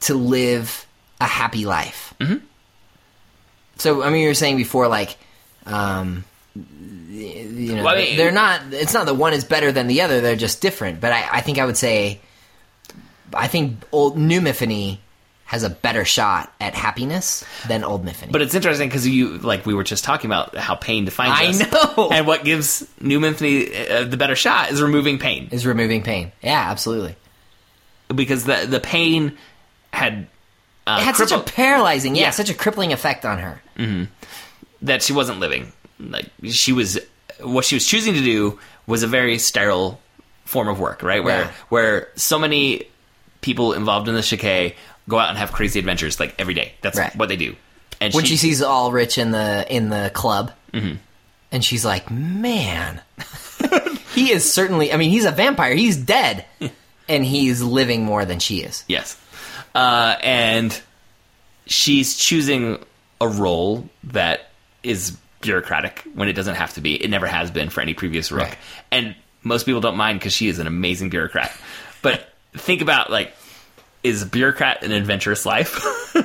[0.00, 0.86] to live
[1.20, 2.14] a happy life.
[2.20, 2.44] Mm-hmm.
[3.78, 5.16] So, I mean, you were saying before, like,
[5.66, 6.24] um,
[7.10, 8.60] you know, Well, I mean- they're not.
[8.72, 11.00] It's not that one is better than the other; they're just different.
[11.00, 12.20] But I, I think I would say,
[13.34, 14.98] I think old new Miffy
[15.46, 18.30] has a better shot at happiness than old Miffy.
[18.32, 21.64] But it's interesting because you, like we were just talking about how pain defines I
[21.66, 21.72] us.
[21.96, 22.08] know.
[22.10, 25.48] And what gives New Myfanwy uh, the better shot is removing pain.
[25.52, 26.32] is removing pain.
[26.42, 27.14] Yeah, absolutely.
[28.12, 29.36] Because the the pain
[29.92, 30.26] had,
[30.86, 32.30] uh, It had such a paralyzing, yeah, Yeah.
[32.30, 33.60] such a crippling effect on her.
[34.82, 35.72] that she wasn't living.
[35.98, 36.98] Like she was,
[37.42, 40.00] what she was choosing to do was a very sterile
[40.44, 41.22] form of work, right?
[41.24, 41.50] Where Yeah.
[41.68, 42.84] where so many
[43.40, 44.74] people involved in the Checquy
[45.08, 46.72] go out and have crazy adventures like every day.
[46.82, 47.14] That's Right.
[47.16, 47.56] what they do.
[48.00, 53.00] And when she, she sees rich in the in the club, and she's like, "Man,
[54.14, 54.92] he is certainly.
[54.92, 55.74] I mean, he's a vampire.
[55.74, 56.44] He's dead,
[57.08, 59.16] and he's living more than she is." Yes.
[59.74, 60.78] Uh, and
[61.66, 62.84] she's choosing
[63.20, 64.50] a role that
[64.82, 65.16] is
[65.46, 66.94] bureaucratic when it doesn't have to be.
[67.02, 68.56] It never has been for any previous rook, Right.
[68.92, 71.50] and most people don't mind because she is an amazing bureaucrat.
[72.02, 73.32] But think about like,
[74.02, 75.80] is a bureaucrat an adventurous life?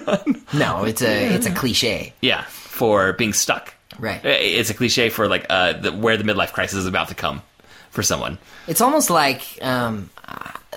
[0.53, 2.13] No, it's a it's a cliche.
[2.21, 3.73] yeah, for being stuck.
[3.99, 4.23] Right.
[4.23, 7.41] It's a cliche for like uh, the, where the midlife crisis is about to come
[7.89, 8.37] for someone.
[8.67, 10.09] It's almost like um,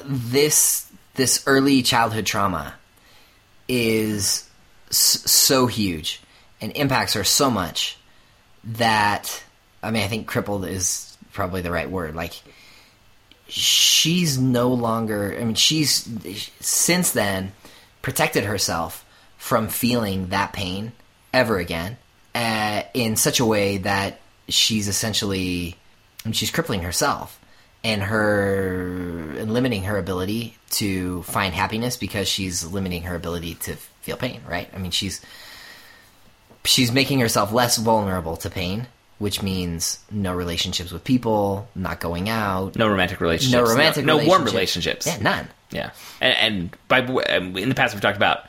[0.05, 2.75] this this early childhood trauma
[3.69, 4.49] is
[4.91, 6.21] so huge
[6.61, 7.97] and impacts her so much
[8.67, 9.43] that
[9.83, 12.15] I mean I think crippled is probably the right word.
[12.15, 12.35] Like
[13.49, 15.37] she's no longer.
[15.39, 16.09] I mean she's
[16.61, 17.53] since then
[18.03, 19.05] protected herself
[19.39, 20.93] from feeling that pain
[21.33, 21.97] ever again
[22.35, 25.77] uh, in such a way that she's essentially
[26.25, 27.39] I mean, she's crippling herself
[27.83, 33.77] and her and limiting her ability to find happiness because she's limiting her ability to
[34.01, 35.21] feel pain right i mean she's
[36.65, 38.87] she's making herself less vulnerable to pain
[39.19, 43.63] which means no relationships with people not going out No romantic relationships.
[43.63, 45.07] no romantic no, no warm relationships.
[45.07, 45.07] relationships.
[45.07, 45.91] yeah none Yeah,
[46.21, 48.45] and, and by um, in the past we've talked about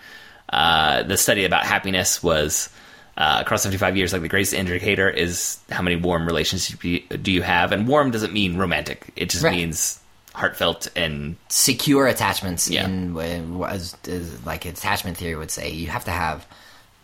[0.50, 2.70] uh, the study about happiness was
[3.18, 4.12] uh, across seventy five years.
[4.14, 8.12] Like the greatest indicator is how many warm relationships you- do you have, and warm
[8.12, 9.08] doesn't mean romantic.
[9.16, 9.56] It just Right.
[9.56, 10.00] means
[10.34, 12.86] heartfelt and secure attachments Yeah.
[12.86, 16.46] in uh, as, as like attachment theory would say you have to have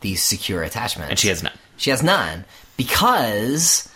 [0.01, 1.53] these secure attachments and she has none.
[1.77, 2.45] She has none
[2.77, 3.89] because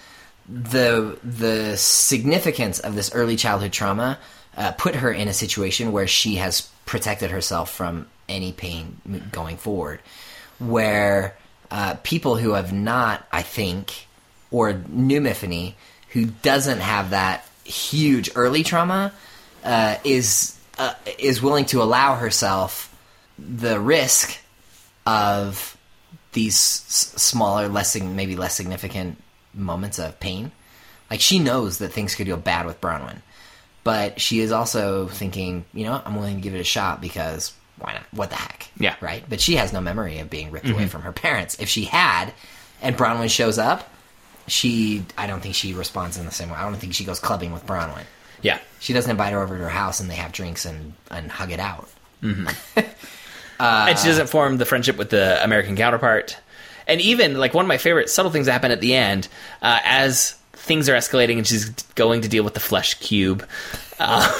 [0.47, 4.19] the the significance of this early childhood trauma
[4.57, 9.57] uh, put her in a situation where she has protected herself from any pain going
[9.57, 9.99] forward.
[10.59, 11.35] Where
[11.69, 14.07] uh, people who have not, I think,
[14.51, 15.73] or new Myfanwy,
[16.09, 19.11] who doesn't have that huge early trauma,
[19.63, 22.91] uh, is uh, is willing to allow herself
[23.37, 24.39] the risk
[25.05, 25.74] of
[26.35, 29.17] these s- smaller, less maybe less significant
[29.55, 30.51] moments of pain.
[31.09, 33.21] Like she knows that things could go bad with Bronwyn,
[33.83, 37.53] but she is also thinking, you know, I'm willing to give it a shot because
[37.77, 38.03] why not?
[38.11, 38.69] What the heck?
[38.77, 38.95] Yeah.
[39.01, 39.23] Right.
[39.27, 40.87] But she has no memory of being ripped away mm-hmm.
[40.87, 41.59] from her parents.
[41.59, 42.33] If she had,
[42.81, 43.89] and Bronwyn shows up,
[44.47, 46.55] she, I don't think she responds in the same way.
[46.55, 48.03] I don't think she goes clubbing with Bronwyn.
[48.41, 51.31] Yeah, She doesn't invite her over to her house and they have drinks and, and
[51.31, 51.89] hug it out.
[52.21, 52.79] Mm-hmm.
[53.59, 56.37] and she doesn't form the friendship with the American counterpart.
[56.87, 59.27] And even like one of my favorite subtle things that happen at the end,
[59.61, 63.47] uh, as things are escalating and she's going to deal with the flesh cube,
[63.99, 64.31] uh,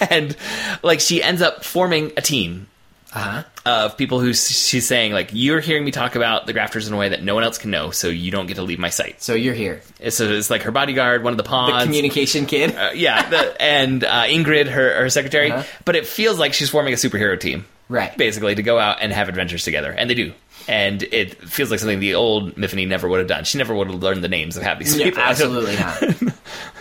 [0.10, 0.36] and
[0.82, 2.66] like she ends up forming a team
[3.12, 3.44] Uh-huh.
[3.64, 6.96] of people who she's saying like you're hearing me talk about the grafters in a
[6.96, 9.22] way that no one else can know, so you don't get to leave my sight.
[9.22, 9.80] So you're here.
[10.10, 11.84] So it's like her bodyguard, one of the The pawns.
[11.84, 12.74] communication kid.
[12.74, 15.52] uh, yeah, the, and uh, Ingrid, her, her secretary.
[15.52, 15.62] Uh-huh.
[15.84, 18.16] But it feels like she's forming a superhero team, Right.
[18.16, 20.32] Basically, to go out and have adventures together, and they do.
[20.66, 23.44] And it feels like something the old Myfanwy never would have done.
[23.44, 25.20] She never would have learned the names of half these people.
[25.22, 26.32] Absolutely not.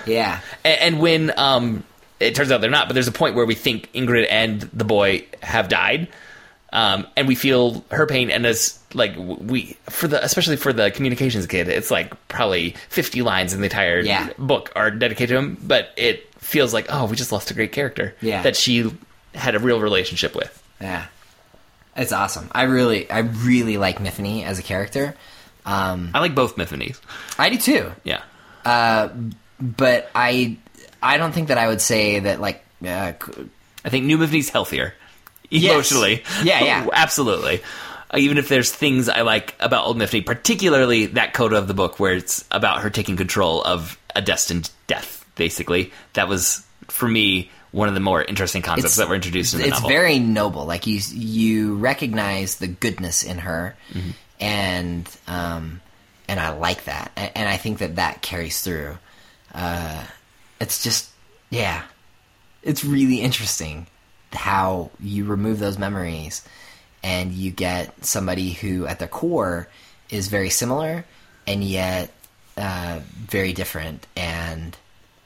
[0.06, 0.40] yeah.
[0.64, 1.84] And, and when um,
[2.22, 4.86] it turns out they're not, but there's a point where we think Ingrid and the
[4.86, 6.08] boy have died,
[6.72, 8.30] um, and we feel her pain.
[8.32, 13.22] And as like we for the especially for the communications kid, it's like probably 50
[13.24, 14.30] lines in the entire Yeah.
[14.40, 17.74] book are dedicated to him, but it feels like oh, we just lost a great
[17.74, 18.44] character Yeah.
[18.44, 18.90] that she
[19.36, 20.63] had a real relationship with.
[20.82, 21.06] Yeah.
[21.96, 22.50] It's awesome.
[22.52, 25.16] I really, I really like Myfanwy as a character.
[25.66, 27.00] Um, I like both Myfanwy's.
[27.38, 27.92] I do too.
[28.04, 28.22] Yeah.
[28.66, 29.10] Uh,
[29.62, 30.58] But I,
[31.02, 33.14] I don't think that I would say that like, uh,
[33.86, 34.94] I think New Myfanwy's healthier
[35.50, 35.72] Yes.
[35.72, 36.24] emotionally.
[36.44, 36.88] Yeah, yeah.
[36.94, 37.62] absolutely.
[38.12, 41.74] Uh, even if there's things I like about Old Myfanwy, particularly that coda of the
[41.76, 45.24] book where it's about her taking control of a destined death.
[45.36, 49.60] Basically, that was for me one of the more interesting concepts that were introduced in
[49.60, 49.90] the it's novel.
[49.90, 50.66] very noble.
[50.66, 54.10] Like you, you recognize the goodness in her, Mm-hmm.
[54.40, 55.82] and um,
[56.30, 58.98] and I like that, and, and I think that that carries through.
[59.54, 60.06] Uh,
[60.62, 61.10] it's just,
[61.50, 61.84] yeah,
[62.64, 63.88] it's really interesting
[64.32, 66.44] how you remove those memories,
[67.04, 69.68] and you get somebody who, at their core,
[70.10, 71.06] is very similar,
[71.46, 72.12] and yet
[72.58, 74.78] uh, very different, and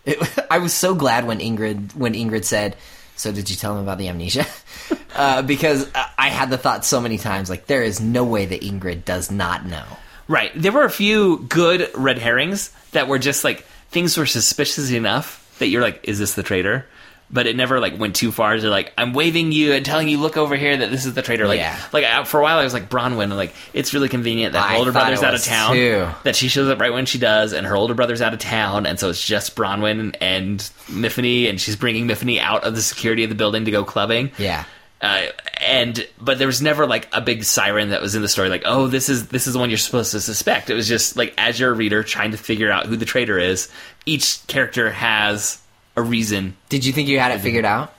[0.08, 2.76] it, I was so glad when Ingrid when Ingrid said,
[3.16, 4.46] "So did you tell him about the amnesia?"
[5.16, 8.46] uh, because I- I had the thought so many times, like there is no way
[8.48, 9.84] that Ingrid does not know.
[10.28, 10.52] Right.
[10.56, 15.56] There were a few good red herrings that were just like things were suspicious enough
[15.60, 16.86] that you're like, is this the traitor?
[17.30, 18.58] But it never like went too far.
[18.58, 21.22] They're like, I'm waving you and telling you, look over here, that this is the
[21.22, 21.46] traitor.
[21.46, 21.78] Like, Yeah.
[21.92, 23.36] like I, for a while I was like Bronwyn.
[23.36, 25.74] Like, it's really convenient that her I older brother's out of town.
[25.74, 26.08] too.
[26.24, 28.86] That she shows up right when she does, and her older brother's out of town,
[28.86, 33.24] and so it's just Bronwyn and Myfanwy, and she's bringing Myfanwy out of the security
[33.26, 34.32] of the building to go clubbing.
[34.38, 34.64] Yeah,
[35.02, 35.24] Uh,
[35.60, 38.64] and but there was never like a big siren that was in the story like
[38.66, 41.34] oh this is this is the one you're supposed to suspect it was just like
[41.38, 43.70] as you're a reader trying to figure out who the traitor is
[44.08, 45.60] each character has
[45.98, 47.94] a reason Did you think you had it figured out?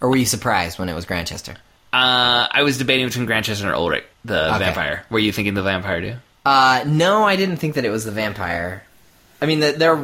[0.00, 1.56] Or were you surprised when it was Grantchester?
[1.92, 4.58] uh i was debating between grantchester and alrich the Okay.
[4.60, 6.14] vampire were you thinking the vampire too
[6.46, 8.82] Uh, no, I didn't think that it was the vampire.
[9.42, 9.96] I mean, the, there.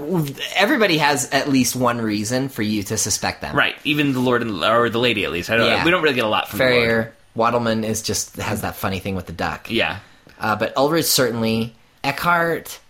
[0.57, 3.55] Everybody has at least one reason for you to suspect them.
[3.57, 5.85] right even the lord and or the lady at least i don't Yeah.
[5.85, 6.59] we don't really get a lot from.
[6.59, 9.71] Farrier, Wattleman is just has that funny thing with the duck.
[9.71, 10.01] yeah
[10.41, 11.75] Uh, but Alrich certainly.
[12.05, 12.81] Eckhart,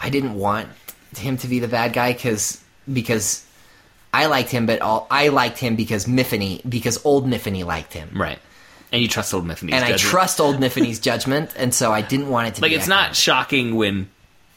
[0.00, 0.68] I didn't want
[1.16, 2.62] him to be the bad guy because
[2.92, 3.44] because
[4.12, 8.10] I liked him, but all I liked him because Myfanwy because old Myfanwy liked him,
[8.14, 8.38] right
[8.92, 12.28] and you trust old Myfanwy's and I trust old Myfanwy's judgment, and so I didn't
[12.28, 14.08] want it to like be Like, it's not shocking when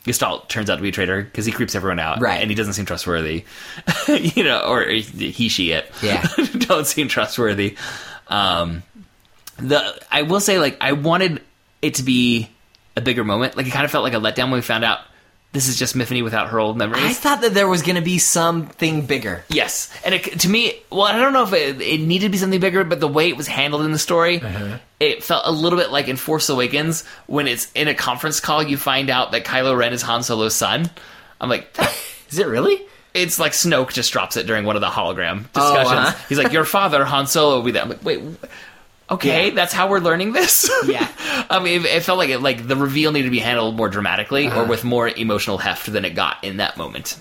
[0.05, 2.41] Gestalt turns out to be a traitor because he creeps everyone out, Right.
[2.41, 3.45] And he doesn't seem trustworthy,
[4.07, 6.25] you know, or he, she, it, Yeah.
[6.57, 7.75] don't seem trustworthy.
[8.27, 8.83] Um,
[9.57, 11.41] the I will say, like, I wanted
[11.81, 12.49] it to be
[12.95, 13.57] a bigger moment.
[13.57, 14.99] Like, it kind of felt like a letdown when we found out
[15.53, 17.03] this is just Myfanwy without her old memories.
[17.03, 19.43] I thought that there was going to be something bigger.
[19.49, 22.37] Yes, and it, to me, well, I don't know if it, it needed to be
[22.37, 24.41] something bigger, but the way it was handled in the story,
[24.99, 28.63] it felt a little bit like in Force Awakens when it's in a conference call,
[28.63, 30.89] you find out that Kylo Ren is Han Solo's son.
[31.41, 31.75] I'm like,
[32.29, 32.81] is it really?
[33.13, 36.07] it's like Snoke just drops it during one of the hologram Oh, discussions.
[36.07, 36.25] uh-huh.
[36.29, 37.81] He's like, your father Han Solo will be there.
[37.83, 38.21] I'm like, wait.
[39.11, 39.53] Okay, Yeah.
[39.55, 40.69] that's how we're learning this.
[40.85, 41.07] Yeah.
[41.49, 43.89] I mean, it, it felt like it, like the reveal needed to be handled more
[43.89, 44.65] dramatically or Uh-huh.
[44.69, 47.19] with more emotional heft than it got in that moment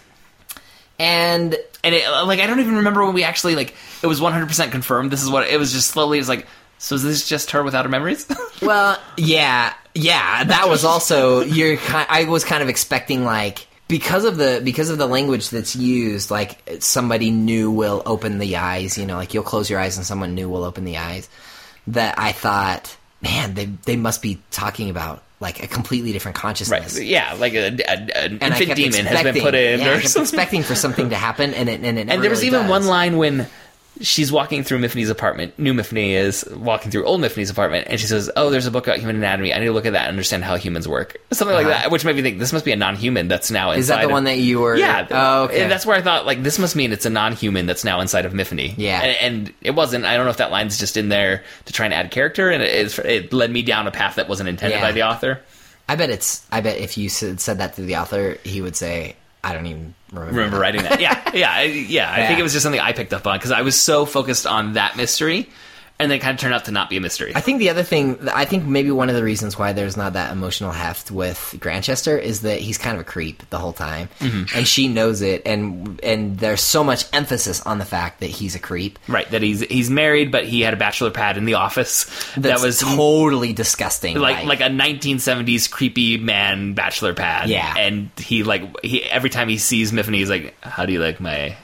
[0.99, 4.71] And and it, like I don't even remember when we actually like it was 100%
[4.71, 5.11] confirmed.
[5.11, 5.73] This is what it was.
[5.73, 6.47] Just slowly, it was like,
[6.79, 8.27] so is this just her without her memories?
[8.63, 10.45] well, yeah, yeah.
[10.45, 11.79] That was also you're.
[11.89, 16.31] I was kind of expecting like because of the because of the language that's used,
[16.31, 18.97] like somebody new will open the eyes.
[18.99, 21.29] You know, like you'll close your eyes and someone new will open the eyes.
[21.89, 26.97] That I thought, man, they they must be talking about like a completely different consciousness.
[26.99, 27.07] Right.
[27.07, 27.93] yeah, like a, a,
[28.25, 30.23] an infant demon has been put in, Yeah, I or kept something.
[30.39, 32.09] expecting for something to happen, and it and it.
[32.11, 32.71] And there was really even does.
[32.71, 33.47] one line when
[34.01, 35.59] she's walking through Myfanwy's apartment.
[35.59, 38.87] New Myfanwy is walking through old Myfanwy's apartment, and she says, "Oh, there's a book
[38.87, 39.53] about human anatomy.
[39.55, 41.83] I need to look at that and understand how humans work." Something like Uh-huh.
[41.83, 43.79] that, which made me think this must be a non-human that's now inside.
[43.81, 44.77] Is that the of- one that you were?
[44.77, 45.07] Yeah.
[45.11, 45.63] Oh, okay.
[45.63, 48.25] And that's where I thought, like, this must mean it's a non-human that's now inside
[48.27, 48.75] of Myfanwy.
[48.77, 49.01] Yeah.
[49.03, 50.05] And, and it wasn't.
[50.05, 52.63] I don't know if that line's just in there to try and add character, and
[52.63, 54.83] it, it led me down a path that wasn't intended Yeah.
[54.83, 55.41] by the author.
[55.89, 56.47] I bet it's.
[56.53, 59.67] I bet if you said, said that to the author, he would say, "I don't
[59.67, 61.01] even remember." remember that." writing that.
[61.01, 62.11] Yeah, yeah, yeah.
[62.11, 62.27] I Yeah.
[62.29, 64.75] think it was just something I picked up on because I was so focused on
[64.75, 65.49] that mystery,
[66.01, 67.33] and then it kind of turned out to not be a mystery.
[67.35, 70.15] I think the other thing, I think maybe one of the reasons why there's not
[70.15, 74.09] that emotional heft with Grantchester is that he's kind of a creep the whole time,
[74.21, 74.57] Mm-hmm.
[74.59, 78.55] and she knows it, and and there's so much emphasis on the fact that he's
[78.55, 78.99] a creep.
[79.07, 82.05] Right, that he's he's married, but he had a bachelor pad in the office
[82.37, 84.19] That's that was totally disgusting.
[84.19, 87.49] like like a 1970s creepy man bachelor pad.
[87.49, 87.75] Yeah.
[87.77, 91.21] and he like he every time he sees Myfanwy, he's like, "How do you like
[91.21, 91.57] my?"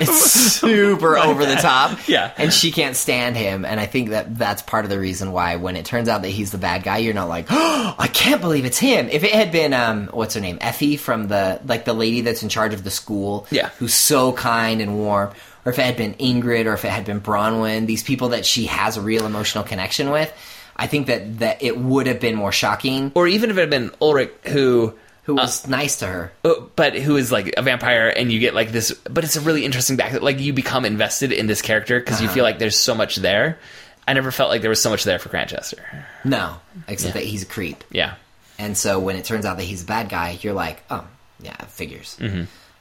[0.00, 2.08] It's super over the top.
[2.08, 2.32] Yeah.
[2.36, 5.56] and she can't stand him, and I think that that's part of the reason why
[5.56, 8.40] when it turns out that he's the bad guy, you're not like, oh, I can't
[8.40, 9.08] believe it's him.
[9.10, 12.42] If it had been um, what's her name, Effie from the like the lady that's
[12.42, 13.68] in charge of the school, Yeah.
[13.78, 15.30] who's so kind and warm.
[15.64, 18.46] Or if it had been Ingrid, or if it had been Bronwyn, these people that
[18.46, 20.32] she has a real emotional connection with,
[20.74, 23.12] I think that that it would have been more shocking.
[23.14, 24.94] Or even if it had been Alrich, who
[25.30, 26.32] Who was nice to her?
[26.44, 29.40] Uh, but who is like a vampire and you get like this but it's a
[29.40, 32.34] really interesting back like you become invested in this character because you Uh-huh.
[32.34, 33.58] feel like there's so much there
[34.08, 35.78] i never felt like there was so much there for grantchester
[36.24, 36.56] No,
[36.88, 37.84] except that he's a creep.
[37.90, 38.14] yeah
[38.58, 41.04] And so when it turns out that he's a bad guy, you're like, oh,
[41.40, 42.18] yeah, figures.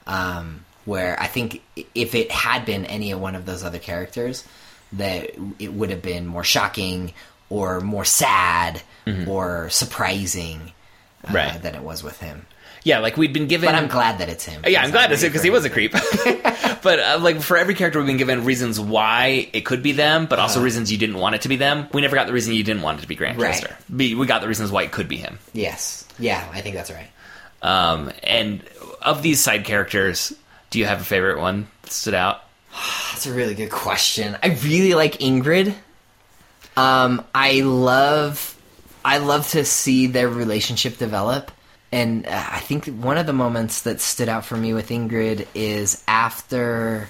[0.08, 1.62] Um, where I think
[1.95, 4.43] if it had been any of one of those other characters,
[4.93, 5.30] that
[5.60, 7.14] it would have been more shocking
[7.50, 8.82] or more sad
[9.28, 10.74] or surprising
[11.28, 11.61] uh, Right.
[11.61, 12.45] than it was with him.
[12.84, 14.61] yeah like we'd been given But I'm glad that it's him.
[14.65, 15.91] yeah i'm glad ready because he was a creep
[16.82, 20.28] but uh, like for every character we've been given reasons why it could be them
[20.28, 22.53] but also reasons you didn't want it to be them we never got the reason
[22.53, 25.07] you didn't want it to be grantchester Be- we got the reasons why it could
[25.09, 26.05] be him Yes.
[26.17, 27.09] Yeah, I think that's right.
[27.61, 28.63] um, and
[29.01, 30.34] of these side characters
[30.70, 32.43] do you have a favorite one that stood out
[33.11, 34.38] That's a really good question.
[34.43, 35.74] I really like Ingrid.
[36.78, 38.55] Um, I love,
[39.04, 41.52] I love to see their relationship develop,
[41.91, 45.47] and uh, I think one of the moments that stood out for me with Ingrid
[45.56, 47.08] is after,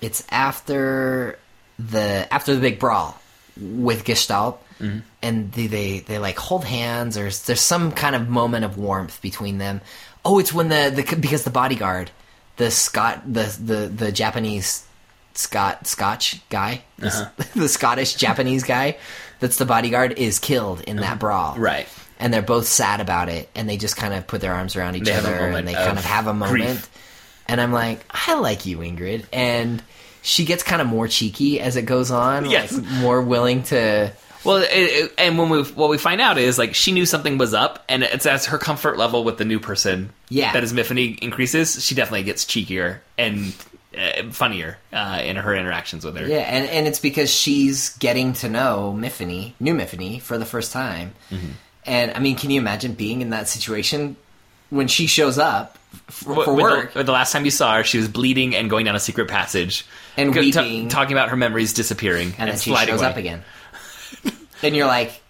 [0.00, 1.38] it's after
[1.78, 3.18] the after the big brawl
[3.60, 4.62] with Gestalt,
[5.22, 9.20] and they, they they like hold hands, or there's some kind of moment of warmth
[9.22, 9.80] between them.
[10.24, 12.10] Oh, it's when the, the because the bodyguard,
[12.56, 14.84] the Scott, the the the Japanese
[15.34, 18.96] Scott Scotch guy, the, the Scottish Japanese guy
[19.40, 21.18] that's the bodyguard is killed in that mm-hmm.
[21.18, 21.56] brawl.
[21.56, 21.88] Right.
[22.18, 24.96] And they're both sad about it and they just kind of put their arms around
[24.96, 26.64] each They have a other moment and they kind of of have a grief.
[26.66, 26.88] moment.
[27.48, 29.24] And I'm like, I like you, Ingrid.
[29.32, 29.82] And
[30.22, 32.48] she gets kind of more cheeky as it goes on.
[32.48, 32.72] Yes.
[32.72, 34.12] Like more willing to
[34.44, 37.38] Well, it, it, and when we what we find out is like she knew something
[37.38, 40.52] was up, and it's as her comfort level with the new person, Yeah.
[40.52, 41.82] that is Myfanwy increases.
[41.82, 43.54] She definitely gets cheekier and
[43.96, 46.26] uh, funnier uh, in her interactions with her.
[46.26, 50.72] Yeah, and, and it's because she's getting to know Myfanwy, new Myfanwy, for the first
[50.72, 51.12] time.
[51.30, 51.46] Mm-hmm.
[51.86, 54.16] And I mean, can you imagine being in that situation
[54.68, 55.76] when she shows up
[56.06, 56.92] for, for work?
[56.92, 59.28] The, the last time you saw her, she was bleeding and going down a secret
[59.28, 59.86] passage
[60.16, 60.88] And weeping.
[60.88, 63.10] talking about her memories disappearing and then she shows away.
[63.10, 63.42] up again.
[64.62, 65.20] and you're like,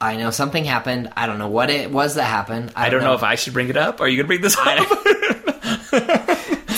[0.00, 1.10] I know something happened.
[1.16, 2.72] I don't know what it was that happened.
[2.76, 4.00] I don't know if I should bring it up.
[4.00, 4.86] Are you going to bring this up?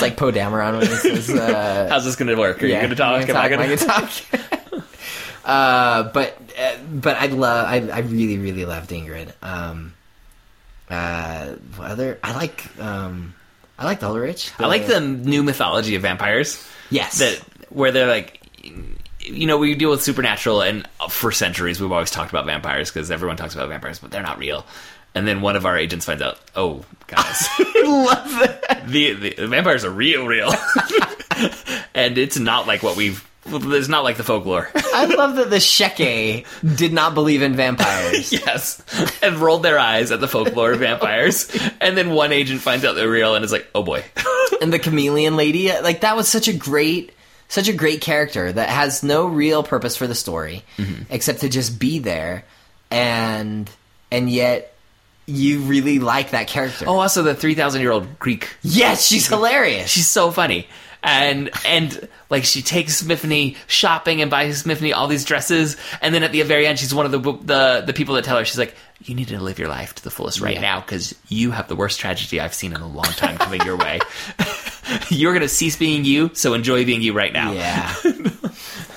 [0.00, 2.62] It's like Poe Dameron when he says, uh, How's this going to work?
[2.62, 3.20] Are you going to talk?
[3.20, 3.50] Am going to talk?
[3.50, 4.84] Am I gonna talk?
[5.44, 9.32] uh, but uh, but I love I, I really really loved Ingrid.
[9.42, 9.94] Um,
[10.88, 13.34] uh, what other I like um,
[13.78, 14.52] I like the Alrich.
[14.58, 16.64] I like the new mythology of vampires.
[16.90, 17.36] yes that
[17.70, 18.40] where they're like
[19.20, 23.10] you know we deal with supernatural and for centuries we've always talked about vampires because
[23.10, 24.66] everyone talks about vampires but they're not real
[25.14, 27.48] and then one of our agents finds out oh guys.
[27.84, 28.84] Love that.
[28.86, 30.52] the, the, the vampires are real real.
[31.94, 34.68] And it's not like what we've it's not like the folklore.
[34.74, 36.46] I love that the Checquy
[36.76, 38.32] did not believe in vampires.
[38.32, 38.82] yes.
[39.22, 41.50] And rolled their eyes at the folklore of vampires.
[41.80, 44.04] And then one agent finds out they're real and is like oh boy.
[44.60, 47.12] And the chameleon lady like that was such a great
[47.48, 51.02] such a great character that has no real purpose for the story mm-hmm.
[51.10, 52.44] except to just be there.
[52.90, 53.68] And
[54.12, 54.74] and yet
[55.30, 59.88] you really like that character oh also the 3000 year old greek yes she's hilarious
[59.90, 60.66] She's so funny.
[61.02, 66.22] And and like she takes Myfanwy shopping and buys Myfanwy all these dresses, and then
[66.22, 68.58] at the very end, she's one of the the the people that tell her she's
[68.58, 68.74] like,
[69.04, 70.60] "You need to live your life to the fullest right Yeah.
[70.60, 73.78] now because you have the worst tragedy I've seen in a long time coming your
[73.78, 73.98] way.
[75.08, 77.94] You're gonna cease being you, so enjoy being you right now." yeah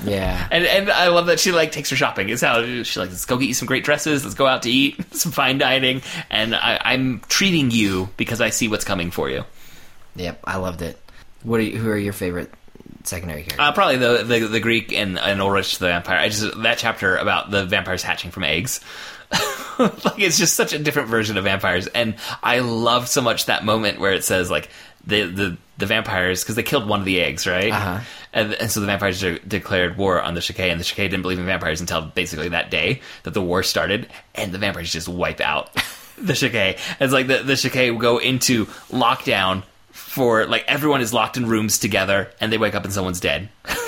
[0.03, 2.29] yeah And and I love that she like takes her shopping.
[2.29, 4.69] It's how she like let's go get you some great dresses, let's go out to
[4.69, 9.29] eat, some fine dining, and I, I'm treating you because I see what's coming for
[9.29, 9.43] you.
[10.15, 10.99] yep i loved it
[11.43, 12.51] what are you, who are your favorite
[13.03, 16.17] secondary characters Uh, probably the, the the Greek and, and Alrich the vampire.
[16.17, 18.79] I just that chapter about the vampires hatching from eggs.
[19.79, 23.65] like it's just such a different version of vampires, and I love so much that
[23.65, 24.69] moment where it says like
[25.05, 27.71] the the, the vampires because they killed one of the eggs, right?
[27.71, 27.99] Uh-huh.
[28.31, 31.21] And, and so the vampires de- declared war on the Checquy, and the Checquy didn't
[31.21, 35.07] believe in vampires until basically that day that the war started, and the vampires just
[35.07, 35.73] wipe out
[36.17, 36.77] the Checquy.
[36.99, 41.47] It's like the the Checquy will go into lockdown for like everyone is locked in
[41.47, 43.49] rooms together, and they wake up and someone's dead.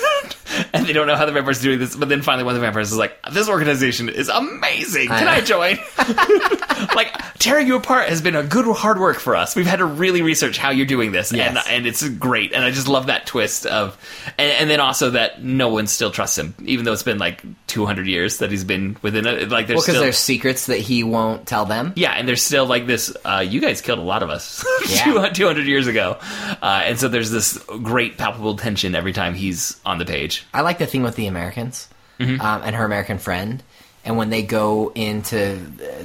[0.72, 2.60] and they don't know how the vampires are doing this, but then finally one of
[2.60, 5.08] the vampires is like, "This organization is amazing.
[5.08, 5.78] Can I, I- join?"
[6.94, 9.54] like tearing you apart has been a good hard work for us.
[9.56, 11.66] We've had to really research how you're doing this, and Yes.
[11.68, 12.52] and it's great.
[12.52, 13.96] And I just love that twist of,
[14.38, 17.42] and, and then also that no one still trusts him, even though it's been like
[17.66, 19.48] 200 years that he's been within it.
[19.50, 22.66] Like there's well because there's secrets that he won't tell them yeah, and there's still
[22.66, 23.14] like this.
[23.24, 25.04] Uh, you guys killed a lot of us Yeah.
[25.04, 26.18] 200 200 years ago,
[26.62, 30.45] uh, and so there's this great palpable tension every time he's on the page.
[30.54, 31.88] I like the thing with the Americans
[32.18, 32.40] Mm-hmm.
[32.40, 33.62] um, and her American friend,
[34.04, 35.58] and when they go into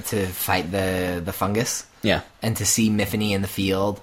[0.07, 2.21] to fight the the fungus, Yeah.
[2.41, 4.01] and to see Myfanwy in the field,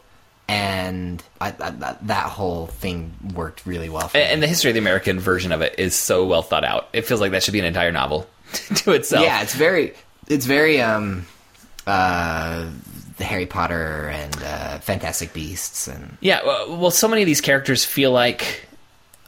[0.49, 4.11] and I, I, that, that whole thing worked really well.
[4.14, 6.89] And, and the history of the American version of it is so well thought out.
[6.95, 8.26] It feels like that should be an entire novel
[8.76, 9.22] to itself.
[9.22, 9.93] yeah, it's very
[10.28, 11.26] it's very um
[11.86, 12.66] uh
[13.18, 17.41] the Harry Potter and uh, Fantastic Beasts and Yeah, well, well, so many of these
[17.41, 18.68] characters feel like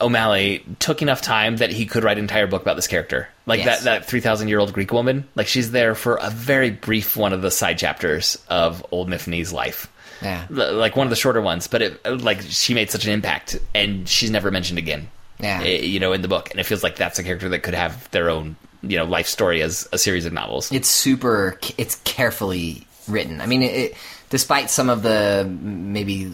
[0.01, 3.28] O'Malley took enough time that he could write an entire book about this character.
[3.47, 3.82] Like Yes.
[3.85, 5.27] that, that 3,000 year old Greek woman.
[5.35, 9.52] Like she's there for a very brief one of the side chapters of Old Myfanwy's
[9.52, 9.90] life.
[10.22, 13.12] yeah L- Like one of the shorter ones, but it, like she made such an
[13.12, 15.09] impact and she's never mentioned again.
[15.39, 15.62] Yeah.
[15.62, 16.51] eh, You know, in the book.
[16.51, 19.27] And it feels like that's a character that could have their own, you know, life
[19.27, 20.70] story as a series of novels.
[20.72, 23.40] it's super it's carefully written.
[23.40, 23.94] I mean, it, it
[24.31, 26.32] despite some of the maybe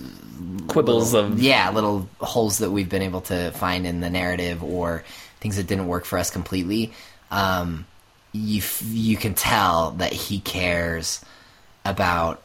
[0.68, 4.62] Quibbles little- of yeah little holes that we've been able to find in the narrative
[4.62, 5.02] or
[5.40, 6.92] things that didn't work for us completely.
[7.30, 7.86] Um,
[8.32, 11.24] you f- you can tell that he cares
[11.84, 12.42] about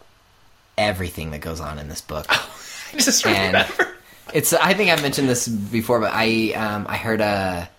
[0.77, 2.25] everything that goes on in this book.
[2.93, 3.95] I just and remember.
[4.33, 7.69] it's I think I've mentioned this before, but I um, I heard a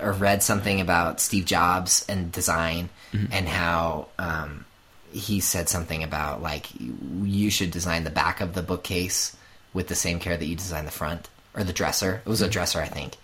[0.00, 2.88] or read something about Steve Jobs and design
[3.32, 4.64] and how um,
[5.12, 6.66] he said something about like
[7.22, 9.36] you should design the back of the bookcase
[9.72, 11.28] with the same care that you design the front.
[11.54, 12.22] or the dresser.
[12.24, 13.16] It was a dresser, I think,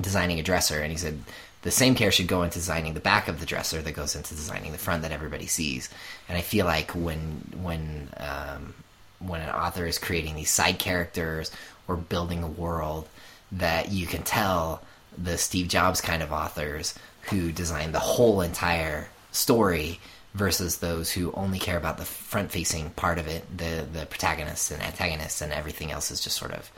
[0.00, 1.18] designing a dresser, and he said
[1.62, 4.34] the same care should go into designing the back of the dresser that goes into
[4.34, 5.88] designing the front that everybody sees.
[6.28, 8.74] And I feel like when when um,
[9.18, 11.50] when an author is creating these side characters
[11.88, 13.08] or building a world,
[13.52, 14.82] that you can tell
[15.16, 16.94] the Steve Jobs kind of authors
[17.30, 19.98] who design the whole entire story
[20.34, 24.70] versus those who only care about the front facing part of it the the protagonists
[24.70, 26.70] and antagonists and everything else is just sort of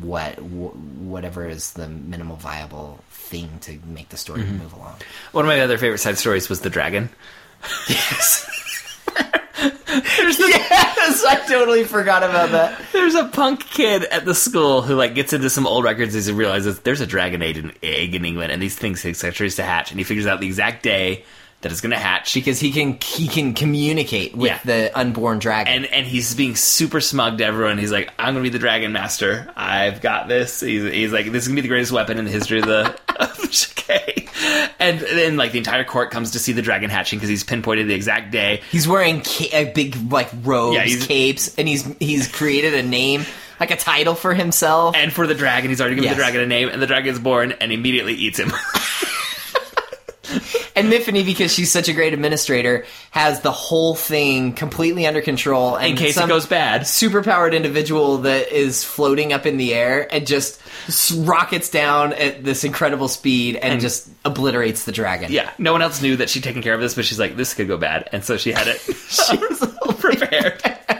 [0.00, 4.58] what wh- whatever is the minimal viable thing to make the story mm-hmm.
[4.58, 4.96] move along.
[5.32, 7.08] One of my other favorite side stories was the dragon.
[7.88, 8.46] yes.
[10.38, 12.80] Yes i totally forgot about that.
[12.92, 16.24] There's a punk kid at the school who like gets into some old records and
[16.24, 19.56] he realizes there's a dragon egg in, egg in England and these things take centuries
[19.56, 21.24] to hatch and he figures out the exact day
[21.62, 22.32] that it's going to hatch.
[22.34, 24.58] because he can he can communicate with Yeah.
[24.64, 27.76] the unborn dragon and and he's being super smug to everyone.
[27.78, 29.50] He's like, "I'm gonna be the Dragon Master.
[29.56, 32.30] I've got this." He's, he's like, "This is gonna be the greatest weapon in the
[32.30, 32.86] history of the
[33.20, 34.28] of the Checquy."
[34.78, 37.88] And then like the entire court comes to see the dragon hatching because he's pinpointed
[37.88, 38.62] the exact day.
[38.70, 43.26] He's wearing ca- a big like robes, Yeah, capes, and he's he's created a name,
[43.60, 44.96] like a title for himself.
[44.96, 46.16] And for the dragon, he's already given Yes.
[46.16, 48.50] the dragon a name, and the dragon's born and immediately eats him.
[50.76, 55.76] And Myfanwy, because she's such a great administrator, has the whole thing completely under control.
[55.76, 56.82] And in case it goes bad.
[56.82, 60.60] superpowered individual that is floating up in the air and just
[61.16, 65.32] rockets down at this incredible speed and, just obliterates the dragon.
[65.32, 67.52] Yeah, no one else knew that she'd taken care of this, but she's like, "This
[67.52, 68.78] could go bad," and so she had it
[69.08, 69.58] she was
[69.98, 70.60] prepared.
[70.60, 70.99] prepared.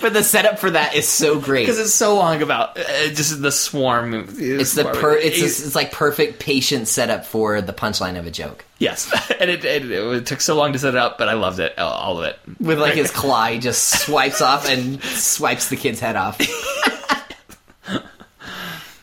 [0.00, 1.62] But the setup for that is so great.
[1.66, 4.14] because it's so long about uh, just the swarm.
[4.38, 8.64] It's the per- it's it's like perfect patient setup for the punchline of a joke.
[8.78, 9.10] yes,
[9.40, 11.78] and it, it, it took so long to set it up, but I loved it,
[11.78, 12.38] all- all of it.
[12.58, 16.38] With like his claw, he just swipes off and swipes the kid's head off.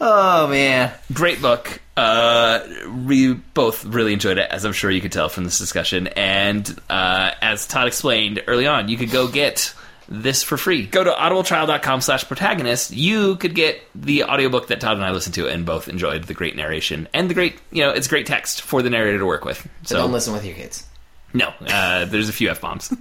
[0.02, 0.91] oh man.
[1.14, 1.82] Great book.
[1.95, 2.60] Uh,
[3.06, 6.07] we both really enjoyed it, as I'm sure you could tell from this discussion.
[6.07, 9.74] And uh, as Todd explained early on, you could go get
[10.09, 10.85] this for free.
[10.85, 12.91] Go to audibletrial.com slash protagonist.
[12.91, 16.34] You could get the audiobook that Todd and I listened to and both enjoyed the
[16.34, 19.45] great narration and the great, you know, it's great text for the narrator to work
[19.45, 19.61] with.
[19.84, 20.85] So So don't listen with your kids.
[21.34, 22.93] No, uh, there's a few f bombs.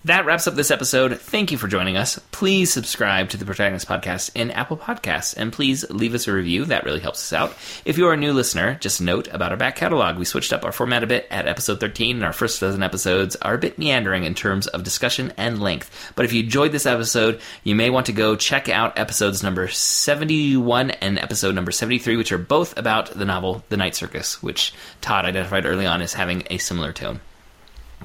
[0.05, 1.19] that wraps up this episode.
[1.19, 2.19] Thank you for joining us.
[2.31, 6.65] Please subscribe to the Protagonist Podcast in Apple Podcasts, and please leave us a review.
[6.65, 7.55] That really helps us out.
[7.85, 10.17] If you are a new listener, just note about our back catalog.
[10.17, 13.35] We switched up our format a bit at episode 13, and our first dozen episodes
[13.37, 16.13] are a bit meandering in terms of discussion and length.
[16.15, 19.67] But if you enjoyed this episode, you may want to go check out episodes number
[19.67, 24.73] 71 and episode number 73, which are both about the novel The Night Circus, which
[25.01, 27.19] Todd identified early on as having a similar tone.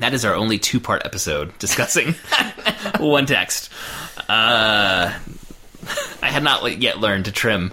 [0.00, 2.14] That is our only two part episode discussing
[2.98, 3.70] one text.
[4.28, 5.12] Uh,
[6.22, 7.72] I had not yet learned to trim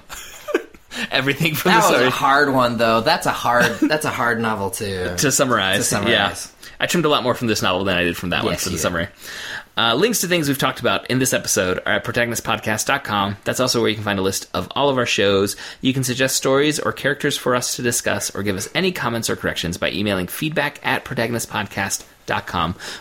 [1.11, 3.01] everything from That the was story a hard one though.
[3.01, 5.77] That's a hard that's a hard novel to to summarize.
[5.77, 6.11] To summarize.
[6.11, 6.67] Yeah.
[6.79, 8.63] I trimmed a lot more from this novel than I did from that one Yes,
[8.63, 9.07] for the summary.
[9.77, 13.37] Uh, links to things we've talked about in this episode are at protagonistpodcast.com.
[13.43, 15.55] That's also where you can find a list of all of our shows.
[15.81, 19.29] You can suggest stories or characters for us to discuss or give us any comments
[19.29, 22.07] or corrections by emailing feedback at protagonistpodcast.com.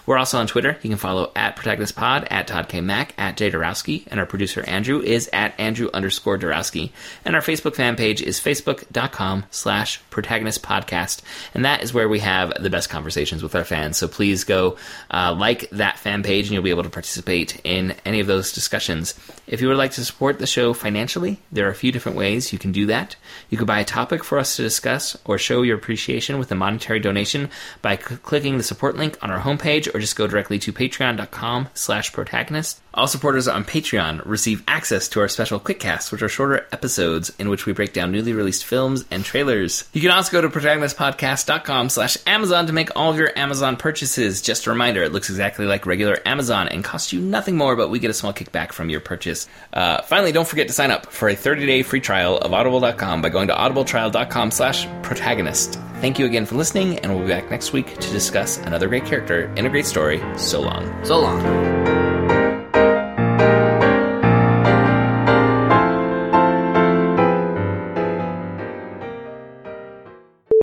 [0.07, 0.79] We're also on Twitter.
[0.83, 2.81] You can follow at protagonistpod, at Todd K.
[2.81, 6.91] Mack, at Jay Dorowski, and our producer Andrew is at Andrew underscore Dorowski.
[7.25, 11.23] And our Facebook fan page is facebook.com slash protagonist podcast.
[11.55, 13.97] And that is where we have the best conversations with our fans.
[13.97, 14.77] So please go
[15.11, 18.53] uh, like that fan page and you'll be able to participate in any of those
[18.53, 19.15] discussions.
[19.47, 22.53] If you would like to support the show financially, there are a few different ways
[22.53, 23.17] you can do that.
[23.51, 26.55] You could buy a topic for us to discuss or show your appreciation with a
[26.55, 27.51] monetary donation
[27.81, 31.69] by cl- clicking the support link on our homepage or just go directly to patreon.com
[31.75, 32.82] slash protagonist.
[32.95, 37.49] All supporters on Patreon receive access to our special quickcasts, which are shorter episodes in
[37.49, 39.89] which we break down newly released films and trailers.
[39.93, 44.43] You can also go to protagonistpodcast.com slash Amazon to make all of your Amazon purchases.
[44.43, 47.89] Just a reminder, it looks exactly like regular Amazon and costs you nothing more, but
[47.89, 49.49] we get a small kickback from your purchase.
[49.73, 53.31] Uh, finally, don't forget to sign up for a 30-day free trial of audible.com by
[53.31, 55.79] going to audibletrial.com slash protagonist.
[56.03, 59.07] Thank you again for listening, and we'll be back next week to discuss another great
[59.07, 60.21] character in a great story.
[60.37, 61.05] So long.
[61.05, 62.22] So long.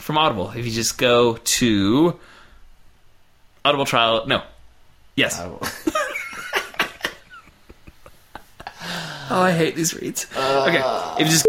[0.09, 0.49] From Audible.
[0.49, 2.19] If you just go to
[3.63, 4.41] Audible trial, no,
[5.15, 5.39] yes.
[5.39, 5.59] Oh.
[9.31, 10.25] Oh, I hate these reads.
[10.35, 10.81] okay,
[11.21, 11.45] if you just